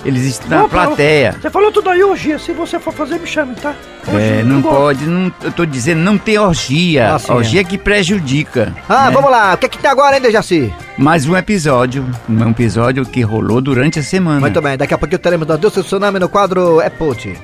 eles 0.05 0.23
estão 0.25 0.63
na 0.63 0.69
plateia. 0.69 1.35
Você 1.41 1.51
falou 1.51 1.73
tudo 1.73 1.89
aí, 1.89 2.05
orgia. 2.05 2.39
Se 2.39 2.53
você 2.53 2.79
for 2.79 2.93
fazer, 2.93 3.19
me 3.19 3.27
chame, 3.27 3.55
tá? 3.55 3.75
É, 4.09 4.43
não 4.43 4.61
pode, 4.61 5.07
não, 5.07 5.33
eu 5.43 5.51
tô 5.51 5.65
dizendo, 5.65 6.01
não 6.01 6.19
tem 6.19 6.39
orgia. 6.39 7.17
Ah, 7.17 7.33
orgia 7.33 7.65
que 7.65 7.79
prejudica. 7.79 8.75
Ah, 8.89 9.07
né? 9.07 9.11
vamos 9.13 9.31
lá, 9.31 9.55
o 9.55 9.59
que 9.59 9.67
é 9.67 9.69
que 9.69 9.79
tem 9.79 9.91
agora, 9.91 10.17
hein, 10.17 10.23
Dejaci? 10.23 10.73
Mais 10.99 11.27
um 11.27 11.35
episódio, 11.35 12.05
um 12.29 12.51
episódio 12.51 13.05
que 13.07 13.23
rolou 13.23 13.61
durante 13.63 13.99
a 13.99 14.03
semana. 14.03 14.41
Muito 14.41 14.61
bem, 14.61 14.77
daqui 14.77 14.93
a 14.93 14.99
pouquinho 14.99 15.19
teremos 15.19 15.47
da 15.47 15.57
Deus 15.57 15.73
do 15.73 15.83
Tsunami 15.83 16.19
no 16.19 16.29
quadro 16.29 16.81
É 16.81 16.91
Put. 16.91 17.35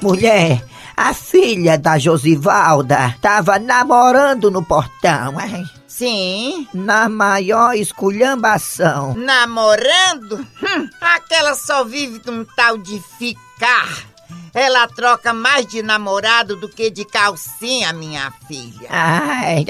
Mulher, 0.00 0.62
a 0.96 1.14
filha 1.14 1.78
da 1.78 1.98
Josivalda 1.98 3.16
tava 3.20 3.58
namorando 3.58 4.50
no 4.50 4.64
portão, 4.64 5.38
ai, 5.38 5.64
Sim. 5.86 6.66
na 6.72 7.08
maior 7.08 7.74
esculhambação. 7.74 9.14
Namorando? 9.14 10.38
Hum, 10.62 10.88
aquela 11.00 11.54
só 11.54 11.84
vive 11.84 12.18
de 12.18 12.30
um 12.30 12.44
tal 12.56 12.78
de 12.78 13.00
ficar. 13.18 14.12
Ela 14.54 14.86
troca 14.86 15.32
mais 15.32 15.66
de 15.66 15.82
namorado 15.82 16.56
do 16.56 16.68
que 16.68 16.90
de 16.90 17.06
calcinha, 17.06 17.92
minha 17.92 18.30
filha. 18.46 18.86
Ai, 18.90 19.64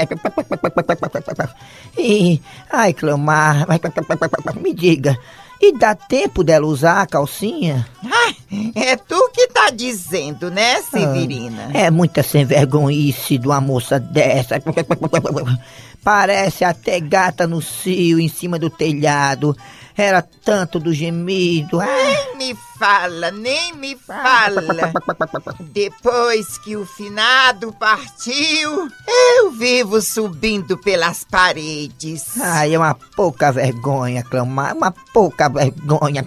e, 1.97 2.43
ai, 2.71 2.93
Cleomar, 2.93 3.67
me 4.61 4.75
diga, 4.75 5.17
e 5.63 5.73
dá 5.79 5.95
tempo 5.95 6.43
dela 6.43 6.67
usar 6.67 7.03
a 7.03 7.07
calcinha? 7.07 7.87
Ai, 8.05 8.37
é 8.75 8.97
tu 8.97 9.31
que 9.33 9.47
tá 9.47 9.71
dizendo, 9.71 10.51
né, 10.51 10.83
Severina? 10.83 11.71
É 11.73 11.89
muita 11.89 12.21
sem 12.25 12.45
vergonhice 12.45 13.39
de 13.39 13.47
uma 13.47 13.61
moça 13.61 14.01
dessa. 14.01 14.61
Parece 16.03 16.65
até 16.65 16.99
gata 16.99 17.47
no 17.47 17.63
cio 17.63 18.19
em 18.19 18.29
cima 18.29 18.59
do 18.59 18.69
telhado. 18.69 19.57
Era 19.97 20.23
tanto 20.23 20.79
do 20.79 20.93
gemido. 20.93 21.81
Ai, 21.81 21.89
Nem 21.89 22.37
me 22.37 22.59
fala, 22.79 23.31
nem 23.31 23.75
me 23.75 23.97
fala. 23.97 24.63
Depois 25.61 26.59
que 26.59 26.77
o 26.77 26.85
finado 26.85 27.73
partiu, 27.73 28.89
eu 29.39 29.51
vivo 29.53 30.01
subindo 30.01 30.77
pelas 30.79 31.25
paredes. 31.25 32.39
ai, 32.41 32.75
é 32.75 32.79
uma 32.79 32.95
pouca 32.95 33.53
vergonha, 33.53 34.23
Cleomar. 34.25 34.75
Uma 34.75 34.91
pouca 35.13 35.49
vergonha. 35.49 36.25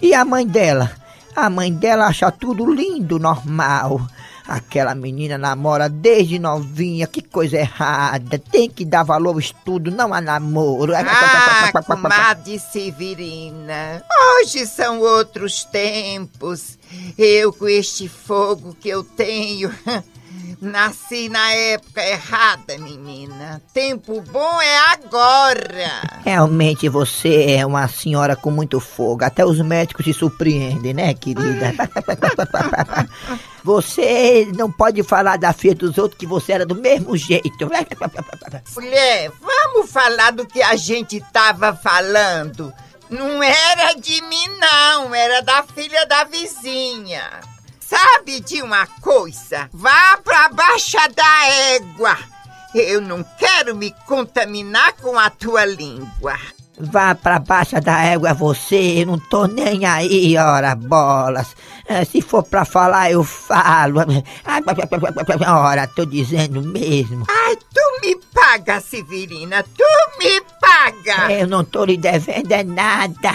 E 0.00 0.14
a 0.14 0.24
mãe 0.24 0.46
dela? 0.46 0.90
A 1.34 1.50
mãe 1.50 1.72
dela 1.72 2.06
acha 2.06 2.30
tudo 2.30 2.72
lindo, 2.72 3.18
normal. 3.18 4.00
Aquela 4.46 4.94
menina 4.94 5.36
namora 5.36 5.88
desde 5.88 6.38
novinha, 6.38 7.06
que 7.06 7.20
coisa 7.20 7.56
errada. 7.56 8.38
Tem 8.38 8.70
que 8.70 8.84
dar 8.84 9.02
valor 9.02 9.34
ao 9.34 9.40
estudo, 9.40 9.90
não 9.90 10.14
a 10.14 10.20
namoro. 10.20 10.92
Ah, 10.94 11.72
comadre 11.82 12.58
Severina, 12.58 14.02
hoje 14.40 14.66
são 14.66 15.00
outros 15.00 15.64
tempos. 15.64 16.78
Eu 17.18 17.52
com 17.52 17.68
este 17.68 18.08
fogo 18.08 18.76
que 18.80 18.88
eu 18.88 19.02
tenho, 19.02 19.74
nasci 20.66 21.28
na 21.28 21.52
época 21.52 22.04
errada, 22.04 22.76
menina. 22.78 23.62
Tempo 23.72 24.20
bom 24.20 24.60
é 24.60 24.78
agora. 24.92 26.20
Realmente 26.24 26.88
você 26.88 27.52
é 27.52 27.64
uma 27.64 27.88
senhora 27.88 28.36
com 28.36 28.50
muito 28.50 28.78
fogo. 28.80 29.24
Até 29.24 29.44
os 29.44 29.58
médicos 29.60 30.04
se 30.04 30.12
surpreendem, 30.12 30.92
né, 30.92 31.14
querida? 31.14 31.72
Você 33.64 34.48
não 34.56 34.70
pode 34.70 35.02
falar 35.02 35.38
da 35.38 35.52
filha 35.52 35.74
dos 35.74 35.98
outros 35.98 36.16
que 36.16 36.24
você 36.24 36.52
era 36.52 36.64
do 36.64 36.76
mesmo 36.76 37.16
jeito. 37.16 37.68
Mulher, 38.76 39.32
vamos 39.40 39.90
falar 39.90 40.30
do 40.30 40.46
que 40.46 40.62
a 40.62 40.76
gente 40.76 41.20
tava 41.32 41.74
falando. 41.74 42.72
Não 43.10 43.42
era 43.42 43.94
de 43.94 44.22
mim, 44.22 44.46
não, 44.60 45.12
era 45.12 45.40
da 45.40 45.64
filha 45.64 46.06
da 46.06 46.22
vizinha. 46.22 47.55
Sabe 47.88 48.40
de 48.40 48.62
uma 48.62 48.86
coisa? 49.00 49.68
Vá 49.72 50.18
pra 50.24 50.48
baixa 50.48 51.06
da 51.14 51.46
égua. 51.74 52.16
Eu 52.74 53.00
não 53.00 53.24
quero 53.38 53.76
me 53.76 53.94
contaminar 54.06 54.92
com 54.94 55.18
a 55.18 55.30
tua 55.30 55.64
língua. 55.64 56.36
Vá 56.78 57.14
pra 57.14 57.38
baixa 57.38 57.80
da 57.80 58.02
égua 58.02 58.34
você, 58.34 59.02
eu 59.02 59.06
não 59.06 59.18
tô 59.18 59.46
nem 59.46 59.86
aí, 59.86 60.36
ora 60.36 60.74
bolas. 60.74 61.54
Eh, 61.88 62.04
Se 62.04 62.20
for 62.20 62.42
pra 62.42 62.64
falar, 62.66 63.10
eu 63.10 63.24
falo. 63.24 64.00
Ora, 65.48 65.86
tô 65.86 66.04
dizendo 66.04 66.60
mesmo. 66.60 67.24
Ai, 67.30 67.56
tu 67.56 68.00
me 68.02 68.16
paga, 68.34 68.80
Severina, 68.80 69.62
tu 69.62 69.84
me 70.18 70.40
paga. 70.76 71.32
Eu 71.32 71.46
não 71.46 71.64
tô 71.64 71.84
lhe 71.84 71.96
devendo 71.96 72.52
é 72.52 72.62
nada. 72.62 73.32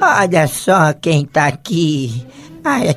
Olha 0.00 0.46
só 0.46 0.92
quem 0.92 1.24
tá 1.24 1.46
aqui. 1.46 2.26
Ai, 2.62 2.88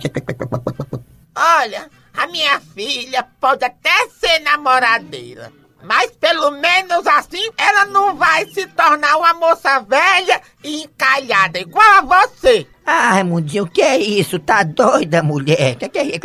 Olha, 1.35 1.89
a 2.15 2.27
minha 2.27 2.59
filha 2.59 3.25
pode 3.39 3.63
até 3.63 4.09
ser 4.09 4.39
namoradeira. 4.39 5.51
Mas 5.83 6.11
pelo 6.11 6.51
menos 6.51 7.05
assim 7.07 7.49
ela 7.57 7.85
não 7.85 8.15
vai 8.15 8.45
se 8.47 8.65
tornar 8.67 9.17
uma 9.17 9.33
moça 9.35 9.79
velha 9.79 10.41
e 10.63 10.83
encalhada 10.83 11.59
igual 11.59 11.85
a 11.85 12.01
você. 12.01 12.67
Ah, 12.89 13.09
Raimundinho, 13.15 13.65
o 13.65 13.69
que 13.69 13.81
é 13.81 13.97
isso? 13.97 14.39
Tá 14.39 14.63
doida, 14.63 15.21
mulher? 15.21 15.75
Que 15.75 15.89
que 15.89 15.99
é 15.99 16.03
isso? 16.03 16.19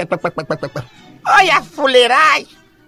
Olha 1.27 1.57
a 1.57 1.63
fuleiragem. 1.63 2.47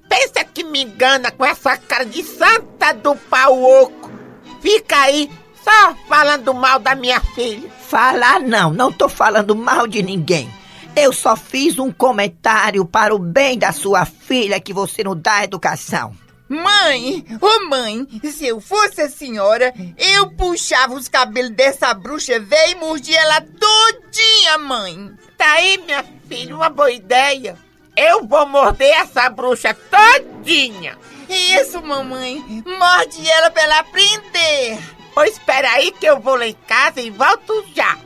Pensa 0.08 0.44
que 0.44 0.62
me 0.62 0.84
engana 0.84 1.32
com 1.32 1.44
essa 1.44 1.76
cara 1.76 2.04
de 2.04 2.22
santa 2.22 2.92
do 2.92 3.16
pau 3.16 3.60
oco. 3.82 4.12
Fica 4.60 4.96
aí 4.96 5.28
só 5.64 5.92
falando 6.08 6.54
mal 6.54 6.78
da 6.78 6.94
minha 6.94 7.20
filha. 7.20 7.68
Falar 7.80 8.38
não, 8.38 8.72
não 8.72 8.92
tô 8.92 9.08
falando 9.08 9.56
mal 9.56 9.88
de 9.88 10.04
ninguém. 10.04 10.48
Eu 10.94 11.12
só 11.12 11.34
fiz 11.34 11.76
um 11.76 11.90
comentário 11.90 12.84
para 12.84 13.12
o 13.12 13.18
bem 13.18 13.58
da 13.58 13.72
sua 13.72 14.04
filha 14.04 14.60
que 14.60 14.72
você 14.72 15.02
não 15.02 15.16
dá 15.16 15.42
educação. 15.42 16.12
Mãe, 16.48 17.24
ô 17.40 17.68
mãe, 17.68 18.06
se 18.22 18.46
eu 18.46 18.60
fosse 18.60 19.00
a 19.00 19.08
senhora, 19.08 19.72
eu 19.96 20.30
puxava 20.30 20.94
os 20.94 21.08
cabelos 21.08 21.52
dessa 21.52 21.94
bruxa 21.94 22.38
velha 22.38 22.72
e 22.72 22.74
mordia 22.74 23.18
ela 23.18 23.40
todinha, 23.40 24.58
mãe. 24.58 25.12
Tá 25.38 25.52
aí, 25.52 25.78
minha 25.78 26.04
filha, 26.28 26.54
uma 26.54 26.68
boa 26.68 26.92
ideia. 26.92 27.56
Eu 27.96 28.26
vou 28.26 28.46
morder 28.46 28.90
essa 28.90 29.30
bruxa 29.30 29.74
todinha. 29.74 30.98
Isso, 31.28 31.80
mamãe, 31.82 32.62
morde 32.78 33.28
ela 33.30 33.50
pra 33.50 33.62
ela 33.62 33.78
aprender. 33.78 34.78
Pois 35.14 35.32
espera 35.32 35.70
aí 35.70 35.92
que 35.92 36.04
eu 36.04 36.20
vou 36.20 36.36
lá 36.36 36.46
em 36.46 36.56
casa 36.66 37.00
e 37.00 37.08
volto 37.08 37.64
já. 37.74 37.96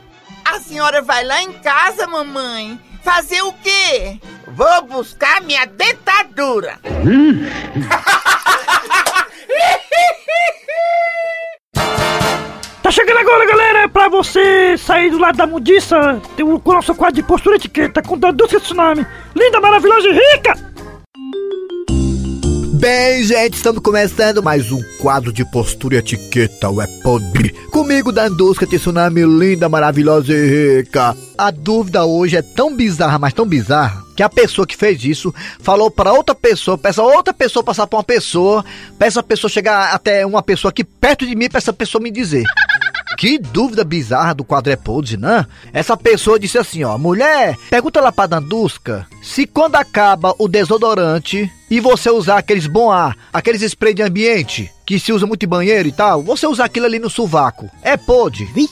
A 0.45 0.59
senhora 0.59 1.01
vai 1.01 1.25
lá 1.25 1.41
em 1.41 1.51
casa, 1.53 2.07
mamãe. 2.07 2.79
Fazer 3.03 3.41
o 3.41 3.53
quê? 3.53 4.19
Vou 4.47 4.83
buscar 4.83 5.41
minha 5.41 5.65
dentadura. 5.65 6.79
Tá 12.81 12.91
chegando 12.91 13.19
agora, 13.19 13.45
galera, 13.45 13.89
pra 13.89 14.09
você 14.09 14.77
sair 14.77 15.11
do 15.11 15.19
lado 15.19 15.37
da 15.37 15.45
mudiça, 15.45 16.21
tem 16.35 16.45
o 16.45 16.61
nosso 16.65 16.95
quadro 16.95 17.15
de 17.15 17.23
postura 17.23 17.55
etiqueta 17.55 18.01
com 18.01 18.17
Dandusca 18.17 18.59
Tsunami. 18.59 19.05
Linda, 19.35 19.61
maravilhosa 19.61 20.07
e 20.07 20.13
rica! 20.13 20.68
Bem, 22.91 23.23
gente, 23.23 23.53
estamos 23.53 23.83
começando 23.83 24.41
mais 24.41 24.71
um 24.71 24.81
quadro 24.99 25.31
de 25.31 25.45
postura 25.45 25.93
e 25.93 25.97
etiqueta, 25.99 26.71
o 26.71 26.77
Podre. 27.03 27.51
Comigo, 27.69 28.11
Dandusca 28.11 28.65
Tsunami, 28.65 29.21
linda, 29.21 29.69
maravilhosa 29.69 30.33
e 30.33 30.79
rica. 30.79 31.15
A 31.37 31.51
dúvida 31.51 32.03
hoje 32.03 32.35
é 32.35 32.41
tão 32.41 32.75
bizarra, 32.75 33.19
mas 33.19 33.31
tão 33.31 33.45
bizarra, 33.45 34.03
que 34.15 34.23
a 34.23 34.27
pessoa 34.27 34.65
que 34.65 34.75
fez 34.75 35.03
isso 35.03 35.31
falou 35.59 35.91
para 35.91 36.11
outra 36.13 36.33
pessoa, 36.33 36.79
peça 36.79 37.03
outra 37.03 37.31
pessoa 37.31 37.63
passar 37.63 37.85
pra 37.85 37.99
uma 37.99 38.03
pessoa, 38.03 38.65
peça 38.97 39.19
a 39.19 39.23
pessoa 39.23 39.51
chegar 39.51 39.93
até 39.93 40.25
uma 40.25 40.41
pessoa 40.41 40.71
aqui 40.71 40.83
perto 40.83 41.27
de 41.27 41.35
mim, 41.35 41.47
pra 41.47 41.59
essa 41.59 41.71
pessoa 41.71 42.01
me 42.01 42.09
dizer. 42.09 42.43
Que 43.19 43.37
dúvida 43.37 43.83
bizarra 43.83 44.33
do 44.33 44.45
quadro 44.45 44.77
podre, 44.77 45.17
né? 45.17 45.45
Essa 45.73 45.97
pessoa 45.97 46.39
disse 46.39 46.57
assim, 46.57 46.85
ó, 46.85 46.97
mulher, 46.97 47.57
pergunta 47.69 47.99
lá 47.99 48.13
pra 48.13 48.27
Dandusca 48.27 49.05
se 49.21 49.45
quando 49.45 49.75
acaba 49.75 50.33
o 50.39 50.47
desodorante 50.47 51.51
e 51.69 51.81
você 51.81 52.09
usar 52.09 52.37
aqueles 52.37 52.65
bom 52.65 52.89
ar, 52.89 53.17
aqueles 53.33 53.61
spray 53.61 53.93
de 53.93 54.01
ambiente 54.01 54.71
que 54.85 54.97
se 54.97 55.11
usa 55.11 55.27
muito 55.27 55.43
em 55.43 55.49
banheiro 55.49 55.89
e 55.89 55.91
tal, 55.91 56.23
você 56.23 56.47
usar 56.47 56.63
aquilo 56.63 56.85
ali 56.85 56.97
no 56.97 57.09
sovaco, 57.09 57.69
é 57.81 57.97
podre? 57.97 58.47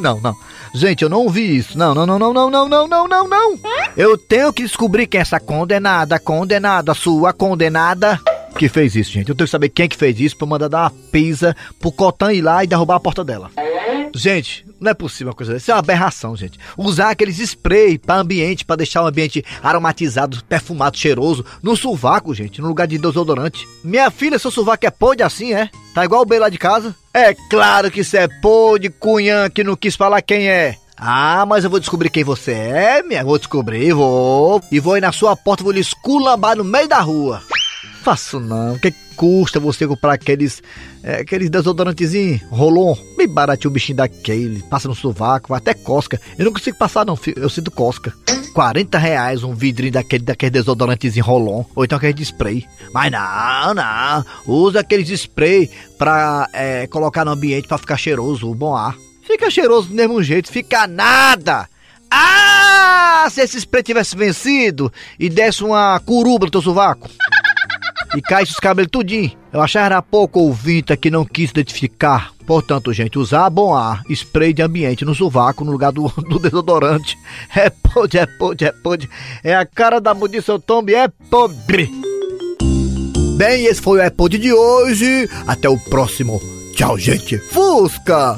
não, 0.00 0.20
não. 0.20 0.34
Gente, 0.74 1.02
eu 1.02 1.08
não 1.08 1.28
vi 1.28 1.58
isso. 1.58 1.78
Não, 1.78 1.94
não, 1.94 2.04
não, 2.04 2.18
não, 2.18 2.34
não, 2.34 2.50
não, 2.50 2.68
não, 2.68 2.88
não, 2.88 3.06
não, 3.06 3.28
não. 3.28 3.58
Eu 3.96 4.18
tenho 4.18 4.52
que 4.52 4.64
descobrir 4.64 5.06
quem 5.06 5.20
é 5.20 5.22
essa 5.22 5.38
condenada, 5.38 6.18
condenada, 6.18 6.92
sua 6.92 7.32
condenada 7.32 8.20
que 8.58 8.68
fez 8.68 8.96
isso, 8.96 9.12
gente. 9.12 9.28
Eu 9.28 9.34
tenho 9.34 9.46
que 9.46 9.50
saber 9.50 9.68
quem 9.68 9.84
é 9.84 9.88
que 9.88 9.96
fez 9.96 10.18
isso 10.18 10.36
pra 10.36 10.46
mandar 10.46 10.68
dar 10.68 10.82
uma 10.82 10.90
pisa 11.12 11.56
pro 11.78 11.92
Cotan 11.92 12.32
ir 12.32 12.42
lá 12.42 12.64
e 12.64 12.66
derrubar 12.66 12.96
a 12.96 13.00
porta 13.00 13.24
dela. 13.24 13.50
Gente, 14.14 14.66
não 14.80 14.90
é 14.90 14.94
possível 14.94 15.28
uma 15.28 15.34
coisa 15.34 15.52
dessa. 15.52 15.64
Isso 15.64 15.70
é 15.70 15.74
uma 15.74 15.80
aberração, 15.80 16.36
gente. 16.36 16.58
Usar 16.76 17.10
aqueles 17.10 17.38
spray 17.38 17.98
para 17.98 18.20
ambiente, 18.20 18.64
para 18.64 18.76
deixar 18.76 19.02
o 19.02 19.06
ambiente 19.06 19.44
aromatizado, 19.62 20.42
perfumado, 20.44 20.96
cheiroso, 20.96 21.44
no 21.62 21.76
sovaco, 21.76 22.34
gente, 22.34 22.60
no 22.60 22.68
lugar 22.68 22.86
de 22.86 22.98
desodorante. 22.98 23.66
Minha 23.84 24.10
filha, 24.10 24.38
seu 24.38 24.50
sovaco 24.50 24.86
é 24.86 24.90
podre 24.90 25.22
assim, 25.22 25.54
é? 25.54 25.70
Tá 25.94 26.04
igual 26.04 26.22
o 26.22 26.26
B 26.26 26.38
lá 26.38 26.48
de 26.48 26.58
casa? 26.58 26.94
É 27.14 27.34
claro 27.48 27.90
que 27.90 28.00
isso 28.00 28.16
é 28.16 28.26
podre, 28.40 28.90
cunhã, 28.90 29.48
que 29.48 29.62
não 29.62 29.76
quis 29.76 29.94
falar 29.94 30.22
quem 30.22 30.48
é. 30.48 30.76
Ah, 30.96 31.46
mas 31.46 31.62
eu 31.62 31.70
vou 31.70 31.78
descobrir 31.78 32.10
quem 32.10 32.24
você 32.24 32.52
é, 32.52 33.02
minha. 33.04 33.22
Vou 33.22 33.38
descobrir, 33.38 33.92
vou. 33.92 34.60
E 34.72 34.80
vou 34.80 34.96
ir 34.96 35.00
na 35.00 35.12
sua 35.12 35.36
porta, 35.36 35.62
vou 35.62 35.72
lhe 35.72 35.80
esculambar 35.80 36.56
no 36.56 36.64
meio 36.64 36.88
da 36.88 36.98
rua. 36.98 37.40
Faço 38.08 38.40
não. 38.40 38.72
O 38.72 38.78
que 38.78 38.90
custa 39.14 39.60
você 39.60 39.86
comprar 39.86 40.14
aqueles. 40.14 40.62
É, 41.02 41.16
aqueles 41.16 41.50
desodorantezinhos, 41.50 42.40
rolon, 42.48 42.96
bem 43.18 43.28
baratinho 43.28 43.70
o 43.70 43.74
bichinho 43.74 43.98
daquele, 43.98 44.62
passa 44.62 44.88
no 44.88 44.94
sovaco, 44.94 45.52
até 45.52 45.74
cosca. 45.74 46.18
Eu 46.38 46.46
não 46.46 46.52
consigo 46.54 46.78
passar, 46.78 47.04
não, 47.04 47.18
eu 47.36 47.50
sinto 47.50 47.70
cosca. 47.70 48.14
40 48.54 48.96
reais 48.96 49.44
um 49.44 49.54
vidrinho 49.54 49.92
daquele, 49.92 50.24
daquele 50.24 50.52
desodorantezinho 50.52 51.22
rolon, 51.22 51.64
ou 51.76 51.84
então 51.84 51.98
aquele 51.98 52.14
de 52.14 52.22
spray. 52.22 52.64
Mas 52.94 53.12
não, 53.12 53.74
não. 53.74 54.24
Usa 54.46 54.80
aqueles 54.80 55.10
spray 55.10 55.70
pra 55.98 56.48
é, 56.54 56.86
colocar 56.86 57.26
no 57.26 57.32
ambiente 57.32 57.68
pra 57.68 57.76
ficar 57.76 57.98
cheiroso, 57.98 58.50
o 58.50 58.54
bom 58.54 58.74
ar. 58.74 58.96
Fica 59.22 59.50
cheiroso 59.50 59.88
do 59.88 59.94
mesmo 59.94 60.22
jeito, 60.22 60.50
fica 60.50 60.86
nada. 60.86 61.68
Ah, 62.10 63.28
se 63.30 63.42
esse 63.42 63.58
spray 63.58 63.82
tivesse 63.82 64.16
vencido 64.16 64.90
e 65.20 65.28
desse 65.28 65.62
uma 65.62 66.00
curuba 66.00 66.46
no 66.46 66.50
teu 66.50 66.62
sovaco 66.62 67.06
e 68.16 68.22
caísse 68.22 68.52
os 68.52 68.58
cabelos 68.58 68.90
tudinho. 68.90 69.32
Eu 69.52 69.60
achava 69.60 70.00
pouco 70.02 70.40
ouvinte 70.40 70.96
que 70.96 71.10
não 71.10 71.24
quis 71.24 71.50
identificar. 71.50 72.32
Portanto, 72.46 72.92
gente, 72.92 73.18
usar 73.18 73.50
bom 73.50 73.74
ar, 73.74 74.02
spray 74.08 74.52
de 74.52 74.62
ambiente 74.62 75.04
no 75.04 75.14
sovaco 75.14 75.64
no 75.64 75.72
lugar 75.72 75.92
do, 75.92 76.08
do 76.28 76.38
desodorante. 76.38 77.16
É 77.54 77.68
podre, 77.70 78.18
é 78.18 78.26
podre, 78.26 78.66
é 78.66 78.72
podre. 78.72 79.10
É 79.44 79.54
a 79.54 79.66
cara 79.66 80.00
da 80.00 80.14
mudição 80.14 80.58
Tomb, 80.58 80.94
é 80.94 81.08
podre. 81.30 81.90
Bem, 83.36 83.66
esse 83.66 83.80
foi 83.80 84.04
o 84.04 84.10
Podre 84.10 84.36
de 84.36 84.52
hoje. 84.52 85.28
Até 85.46 85.68
o 85.68 85.78
próximo. 85.78 86.40
Tchau, 86.74 86.98
gente. 86.98 87.38
Fusca! 87.38 88.34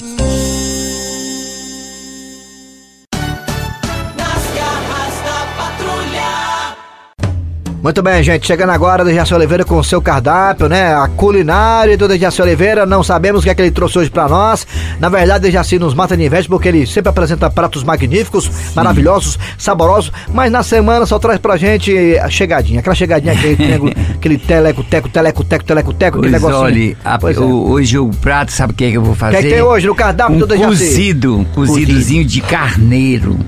Muito 7.82 8.02
bem, 8.02 8.22
gente, 8.22 8.46
chegando 8.46 8.70
agora 8.70 9.02
do 9.02 9.10
Jaci 9.10 9.32
Oliveira 9.32 9.64
com 9.64 9.78
o 9.78 9.82
seu 9.82 10.02
cardápio, 10.02 10.68
né? 10.68 10.94
A 10.94 11.08
culinária 11.08 11.96
do 11.96 12.14
Jaci 12.14 12.42
Oliveira, 12.42 12.84
não 12.84 13.02
sabemos 13.02 13.40
o 13.40 13.44
que 13.44 13.48
é 13.48 13.54
que 13.54 13.62
ele 13.62 13.70
trouxe 13.70 13.98
hoje 13.98 14.10
pra 14.10 14.28
nós. 14.28 14.66
Na 14.98 15.08
verdade, 15.08 15.48
o 15.48 15.50
Jaci 15.50 15.78
nos 15.78 15.94
mata 15.94 16.14
de 16.14 16.22
inveja 16.22 16.46
porque 16.46 16.68
ele 16.68 16.86
sempre 16.86 17.08
apresenta 17.08 17.48
pratos 17.48 17.82
magníficos, 17.82 18.50
maravilhosos, 18.76 19.38
saborosos, 19.56 20.12
mas 20.34 20.52
na 20.52 20.62
semana 20.62 21.06
só 21.06 21.18
traz 21.18 21.38
pra 21.38 21.56
gente 21.56 22.18
a 22.18 22.28
chegadinha, 22.28 22.80
aquela 22.80 22.94
chegadinha, 22.94 23.32
aquele, 23.32 23.56
triângulo, 23.56 23.92
aquele 24.14 24.36
teleco, 24.36 24.84
teco, 24.84 25.08
teleco, 25.08 25.42
teco, 25.42 25.64
teleco, 25.64 25.92
teco, 25.94 26.18
aquele 26.18 26.32
negocinho. 26.34 26.58
olha, 26.60 26.96
a- 27.02 27.18
Pois 27.18 27.34
é. 27.38 27.40
o- 27.40 27.70
hoje 27.70 27.98
o 27.98 28.10
prato, 28.10 28.52
sabe 28.52 28.74
o 28.74 28.76
que, 28.76 28.84
é 28.84 28.90
que 28.90 28.96
eu 28.98 29.02
vou 29.02 29.12
O 29.12 29.16
fazer? 29.16 29.38
que 29.38 29.46
é 29.46 29.48
que 29.48 29.54
tem 29.54 29.62
hoje 29.62 29.86
no 29.86 29.94
cardápio 29.94 30.36
um 30.36 30.40
do 30.40 30.48
Jaci? 30.54 30.66
cozido, 30.66 31.46
cozidozinho 31.54 32.26
de 32.26 32.42
carneiro. 32.42 33.38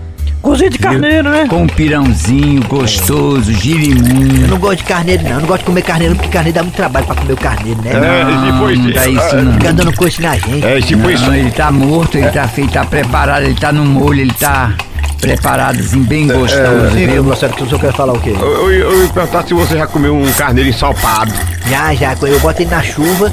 Cozinha 0.43 0.69
de 0.71 0.79
carneiro, 0.79 1.31
né? 1.31 1.47
Com 1.49 1.63
um 1.63 1.67
pirãozinho 1.69 2.63
gostoso, 2.67 3.53
Eu 3.53 3.57
girimum. 3.57 4.47
não 4.49 4.59
gosto 4.59 4.79
de 4.79 4.85
carneiro, 4.85 5.23
não. 5.23 5.31
Eu 5.31 5.41
não 5.41 5.47
gosto 5.47 5.61
de 5.61 5.67
comer 5.67 5.83
carneiro 5.83 6.17
porque 6.17 6.29
carneiro 6.29 6.57
dá 6.57 6.63
muito 6.65 6.75
trabalho 6.75 7.07
pra 7.07 7.15
comer 7.15 7.33
o 7.33 7.37
carneiro, 7.37 7.81
né? 7.83 7.93
Não, 7.93 8.71
não 8.75 8.91
dá 8.91 9.07
isso 9.07 9.37
não. 9.37 9.53
Fica 9.53 9.73
dando 9.73 9.93
coice 9.95 10.21
na 10.21 10.37
gente. 10.37 10.65
É, 10.67 10.81
tipo 10.81 11.09
isso. 11.11 11.25
Não, 11.25 11.35
ele 11.35 11.51
tá 11.53 11.71
morto, 11.71 12.19
ele 12.19 12.29
tá 12.31 12.49
feito, 12.49 12.73
tá 12.73 12.85
preparado, 12.85 13.45
ele 13.45 13.55
tá 13.55 13.71
no 13.73 13.85
molho, 13.85 14.21
ele 14.21 14.35
tá 14.35 14.73
preparadozinho, 15.21 16.05
bem 16.05 16.27
gostoso, 16.27 16.91
Sim, 16.93 17.07
viu? 17.07 17.23
Marcelo, 17.23 17.53
que 17.55 17.63
o 17.63 17.67
senhor 17.67 17.81
quer 17.81 17.93
falar 17.93 18.13
o 18.13 18.21
quê? 18.21 18.35
Eu, 18.39 18.49
eu, 18.49 18.73
eu 18.73 19.03
ia 19.05 19.09
perguntar 19.09 19.47
se 19.47 19.55
você 19.55 19.79
já 19.79 19.87
comeu 19.87 20.17
um 20.17 20.33
carneiro 20.33 20.69
ensalpado. 20.69 21.33
Já, 21.71 21.95
já, 21.95 22.17
eu 22.23 22.41
boto 22.41 22.61
ele 22.61 22.71
na 22.71 22.83
chuva, 22.83 23.29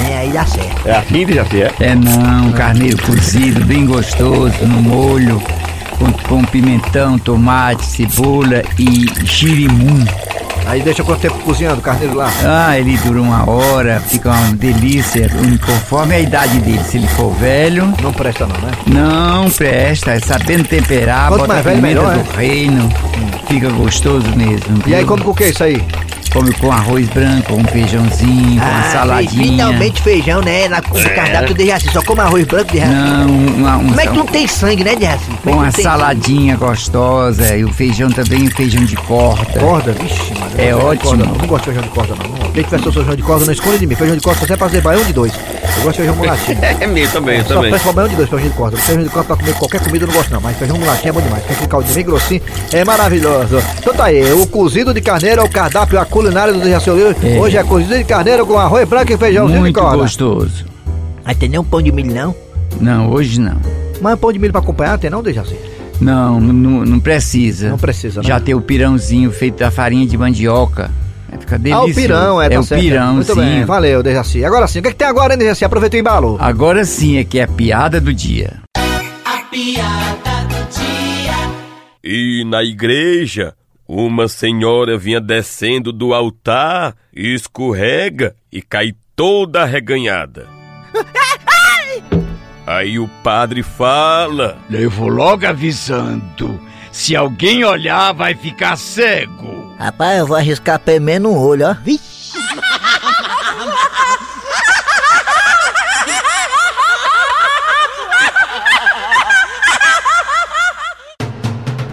né, 0.00 0.18
aí 0.20 0.30
dá 0.30 0.46
certo. 0.46 0.88
É 0.88 0.96
assim, 0.96 1.26
já 1.34 1.42
é? 1.42 1.90
É 1.90 1.94
não, 1.94 2.50
carneiro 2.52 2.96
cozido, 3.02 3.62
bem 3.66 3.84
gostoso, 3.84 4.54
no 4.62 4.80
molho, 4.80 5.42
com, 5.98 6.12
com 6.28 6.44
pimentão, 6.44 7.18
tomate, 7.18 7.84
cebola 7.84 8.62
e 8.78 9.06
girimum. 9.24 10.04
Aí 10.66 10.80
deixa 10.80 11.04
quanto 11.04 11.20
tempo 11.20 11.36
cozinhando 11.40 11.78
o 11.80 11.82
carneiro 11.82 12.14
lá? 12.16 12.30
Ah, 12.42 12.78
ele 12.78 12.96
dura 12.96 13.20
uma 13.20 13.48
hora, 13.48 14.00
fica 14.00 14.30
uma 14.30 14.52
delícia, 14.56 15.30
conforme 15.64 16.14
a 16.14 16.20
idade 16.20 16.58
dele. 16.60 16.80
Se 16.84 16.96
ele 16.96 17.06
for 17.08 17.30
velho, 17.34 17.92
Não 18.02 18.12
presta 18.12 18.46
não, 18.46 18.56
né? 18.56 18.70
não 18.86 19.50
presta, 19.50 20.12
é 20.12 20.20
sabendo 20.20 20.64
temperar, 20.66 21.28
Quanto 21.28 21.40
bota 21.40 21.52
mais 21.52 21.64
velho, 21.64 21.76
pimenta 21.76 22.00
melhor, 22.00 22.16
do 22.16 22.36
reino, 22.36 22.88
fica 23.46 23.68
gostoso 23.68 24.26
mesmo. 24.34 24.82
E 24.86 24.94
aí 24.94 25.00
viu? 25.00 25.08
come 25.08 25.22
com 25.22 25.30
o 25.32 25.34
que 25.34 25.44
isso 25.44 25.62
aí? 25.62 25.84
Come 26.34 26.52
com 26.54 26.72
arroz 26.72 27.08
branco, 27.10 27.54
com 27.54 27.60
um 27.60 27.64
feijãozinho, 27.64 28.60
com 28.60 28.66
uma 28.66 28.82
saladinha. 28.90 29.44
Finalmente 29.44 30.02
feijão, 30.02 30.40
né? 30.40 30.66
Na 30.66 30.78
no 30.78 31.14
cardápio 31.14 31.54
de 31.54 31.66
Jaci, 31.68 31.88
só 31.92 32.02
come 32.02 32.22
arroz 32.22 32.44
branco 32.44 32.72
de 32.72 32.78
Jaci. 32.78 32.92
Não, 32.92 33.26
uma, 33.28 33.76
um, 33.76 33.86
Como 33.86 34.00
é 34.00 34.06
que 34.06 34.12
tu 34.12 34.18
não 34.18 34.26
tem 34.26 34.48
sangue, 34.48 34.82
né, 34.82 34.96
de 34.96 35.04
Jaci? 35.04 35.30
É 35.30 35.36
com 35.48 35.52
uma 35.52 35.70
saladinha 35.70 36.56
gostosa 36.56 37.56
e 37.56 37.64
o 37.64 37.72
feijão 37.72 38.10
também, 38.10 38.48
o 38.48 38.50
feijão 38.50 38.84
de 38.84 38.96
sangue? 38.96 39.06
Corda? 39.60 39.92
Vixe, 39.92 40.34
mano. 40.34 40.50
É 40.58 40.72
não 40.72 40.84
ótimo. 40.84 41.10
Corda, 41.10 41.24
não. 41.24 41.34
não 41.34 41.46
gosto 41.46 41.64
de 41.64 41.70
feijão 41.70 41.82
de 41.84 41.88
corda, 41.90 42.14
não. 42.16 42.28
não. 42.28 42.52
Quem 42.52 42.64
tiver 42.64 42.80
seu 42.80 42.92
feijão 42.92 43.14
de 43.14 43.22
corda, 43.22 43.44
não 43.44 43.52
esconde 43.52 43.78
de 43.78 43.86
mim. 43.86 43.94
Feijão 43.94 44.16
de 44.16 44.22
corda 44.22 44.40
só 44.40 44.46
serve 44.46 44.58
pra 44.58 44.68
fazer 44.68 44.80
baião 44.80 45.04
de 45.04 45.12
dois. 45.12 45.32
Eu 45.32 45.82
gosto 45.82 45.90
de 45.90 45.96
feijão 45.98 46.16
mulatinho. 46.16 46.58
É 46.80 46.86
meu 46.86 47.08
também, 47.10 47.38
eu 47.38 47.44
Só 47.44 47.54
também. 47.54 47.70
presta 47.70 47.88
pra 47.88 47.92
baião 47.92 48.08
de 48.08 48.16
dois, 48.16 48.28
feijão 48.28 48.48
de 48.48 48.54
corda. 48.56 48.76
Feijão 48.76 49.04
de 49.04 49.10
corda 49.10 49.26
pra 49.28 49.36
comer 49.36 49.54
qualquer 49.54 49.80
comida 49.84 50.04
eu 50.04 50.08
não 50.08 50.14
gosto 50.14 50.32
não, 50.32 50.40
mas 50.40 50.56
feijão 50.56 50.76
mulatinho 50.78 51.08
é 51.08 51.12
bom 51.12 51.20
demais. 51.20 51.44
Tem 51.44 51.52
aquele 51.52 51.68
caldinho 51.68 51.94
bem 51.94 52.04
grossinho, 52.04 52.42
é 52.72 52.84
maravilhoso. 52.84 53.62
Então 53.78 53.94
tá 53.94 54.04
aí, 54.06 54.32
o 54.32 54.46
cozido 54.48 54.92
de 54.92 55.00
carneiro 55.00 55.42
é 55.42 55.44
o 55.44 55.48
cardápio, 55.48 56.00
a 56.00 56.04
culinária 56.24 56.54
do 56.54 56.60
Dejaci 56.60 56.88
Oliveira. 56.90 57.16
É. 57.22 57.38
Hoje 57.38 57.56
é 57.58 57.62
cozido 57.62 57.94
de 57.98 58.04
carneiro 58.04 58.46
com 58.46 58.58
arroz 58.58 58.88
branco 58.88 59.12
e 59.12 59.16
feijãozinho 59.18 59.60
Muito 59.60 59.74
de 59.74 59.80
corda. 59.80 59.98
gostoso. 59.98 60.64
Mas 61.22 61.36
tem 61.36 61.50
nem 61.50 61.60
um 61.60 61.64
pão 61.64 61.82
de 61.82 61.92
milho, 61.92 62.14
não? 62.14 62.34
Não, 62.80 63.10
hoje 63.10 63.38
não. 63.38 63.60
Mas 64.00 64.18
pão 64.18 64.32
de 64.32 64.38
milho 64.38 64.52
pra 64.52 64.60
acompanhar 64.62 64.98
tem 64.98 65.10
não, 65.10 65.22
Dejaci? 65.22 65.54
Não, 66.00 66.40
não, 66.40 66.84
não 66.84 66.98
precisa. 66.98 67.68
Não 67.68 67.78
precisa, 67.78 68.22
né? 68.22 68.26
Já 68.28 68.40
tem 68.40 68.54
o 68.54 68.60
pirãozinho 68.60 69.30
feito 69.30 69.58
da 69.58 69.70
farinha 69.70 70.06
de 70.06 70.16
mandioca. 70.16 70.90
Vai 71.28 71.38
ficar 71.40 71.56
Ah, 71.56 71.58
delicioso. 71.58 71.90
o 71.92 71.94
pirão, 71.94 72.42
é, 72.42 72.48
tá 72.48 72.54
É 72.54 72.58
o 72.58 72.62
certo. 72.62 72.80
pirãozinho. 72.80 73.14
Muito 73.16 73.36
bem, 73.36 73.64
valeu, 73.66 74.02
Dejaci. 74.02 74.44
Agora 74.44 74.66
sim, 74.66 74.78
o 74.78 74.82
que, 74.82 74.88
é 74.88 74.90
que 74.92 74.96
tem 74.96 75.06
agora, 75.06 75.34
hein, 75.34 75.38
Dejaci? 75.38 75.64
Aproveita 75.64 75.96
o 75.96 76.00
embalo. 76.00 76.36
Agora 76.40 76.84
sim 76.86 77.18
é 77.18 77.24
que 77.24 77.38
é 77.38 77.42
a 77.42 77.48
piada 77.48 78.00
do 78.00 78.12
dia. 78.14 78.54
A 79.24 79.42
piada 79.50 80.46
do 80.48 80.70
dia. 80.72 81.34
E 82.02 82.44
na 82.46 82.62
igreja, 82.64 83.54
uma 83.86 84.28
senhora 84.28 84.96
vinha 84.96 85.20
descendo 85.20 85.92
do 85.92 86.14
altar, 86.14 86.94
escorrega 87.12 88.34
e 88.50 88.62
cai 88.62 88.94
toda 89.14 89.62
arreganhada. 89.62 90.48
Aí 92.66 92.98
o 92.98 93.08
padre 93.22 93.62
fala: 93.62 94.58
Eu 94.70 94.90
vou 94.90 95.08
logo 95.08 95.46
avisando. 95.46 96.58
Se 96.90 97.14
alguém 97.14 97.64
olhar, 97.64 98.12
vai 98.12 98.34
ficar 98.34 98.76
cego. 98.76 99.74
Rapaz, 99.78 100.20
eu 100.20 100.26
vou 100.26 100.36
arriscar 100.36 100.78
pelo 100.78 101.04
menos 101.04 101.32
um 101.32 101.36
olho, 101.36 101.66
ó. 101.66 101.74
Vixe. 101.74 102.23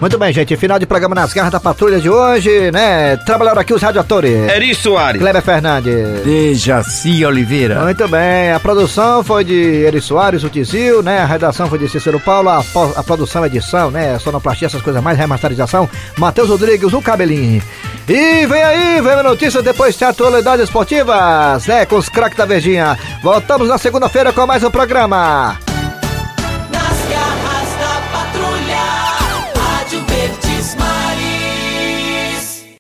Muito 0.02 0.18
bem, 0.18 0.34
gente. 0.34 0.58
Final 0.58 0.80
de 0.80 0.88
programa 0.88 1.14
nas 1.14 1.32
garras 1.32 1.52
da 1.52 1.60
patrulha 1.60 2.00
de 2.00 2.10
hoje, 2.10 2.72
né? 2.72 3.18
Trabalharam 3.18 3.62
aqui 3.62 3.72
os 3.72 3.84
radioatores. 3.84 4.50
Eri 4.50 4.74
Soares. 4.74 5.22
Kleber 5.22 5.44
Fernandes. 5.44 6.24
Dejaci 6.24 7.24
Oliveira. 7.24 7.84
Muito 7.84 8.08
bem, 8.08 8.52
a 8.52 8.60
produção 8.60 9.24
foi 9.24 9.44
de 9.44 9.54
Eri 9.54 10.02
Soares, 10.02 10.44
o 10.44 10.50
Tizil, 10.50 11.04
né? 11.04 11.20
A 11.20 11.26
redação 11.28 11.68
foi 11.68 11.78
de 11.78 11.88
Cícero 11.88 12.20
Paulo, 12.20 12.50
a, 12.50 12.64
a 12.96 13.04
produção, 13.04 13.46
edição, 13.46 13.92
né? 13.92 14.18
Sonoplastia, 14.18 14.66
essas 14.66 14.82
coisas 14.82 15.04
mais, 15.04 15.20
remasterização, 15.20 15.88
Matheus 16.18 16.50
Rodrigues, 16.50 16.92
o 16.92 17.02
cabelinho. 17.02 17.62
E 18.10 18.48
vem 18.48 18.64
aí, 18.64 19.02
vem 19.02 19.14
a 19.14 19.22
notícia, 19.22 19.62
depois 19.62 19.96
tem 19.96 20.08
atualidades 20.08 20.64
esportivas, 20.64 21.68
né? 21.68 21.86
Com 21.86 21.98
os 21.98 22.10
craques 22.10 22.40
da 22.40 22.46
Verdinha. 22.46 22.98
Voltamos 23.22 23.68
na 23.68 23.78
segunda-feira 23.78 24.34
com 24.34 24.48
mais 24.48 24.64
um 24.64 24.72
programa. 24.72 25.60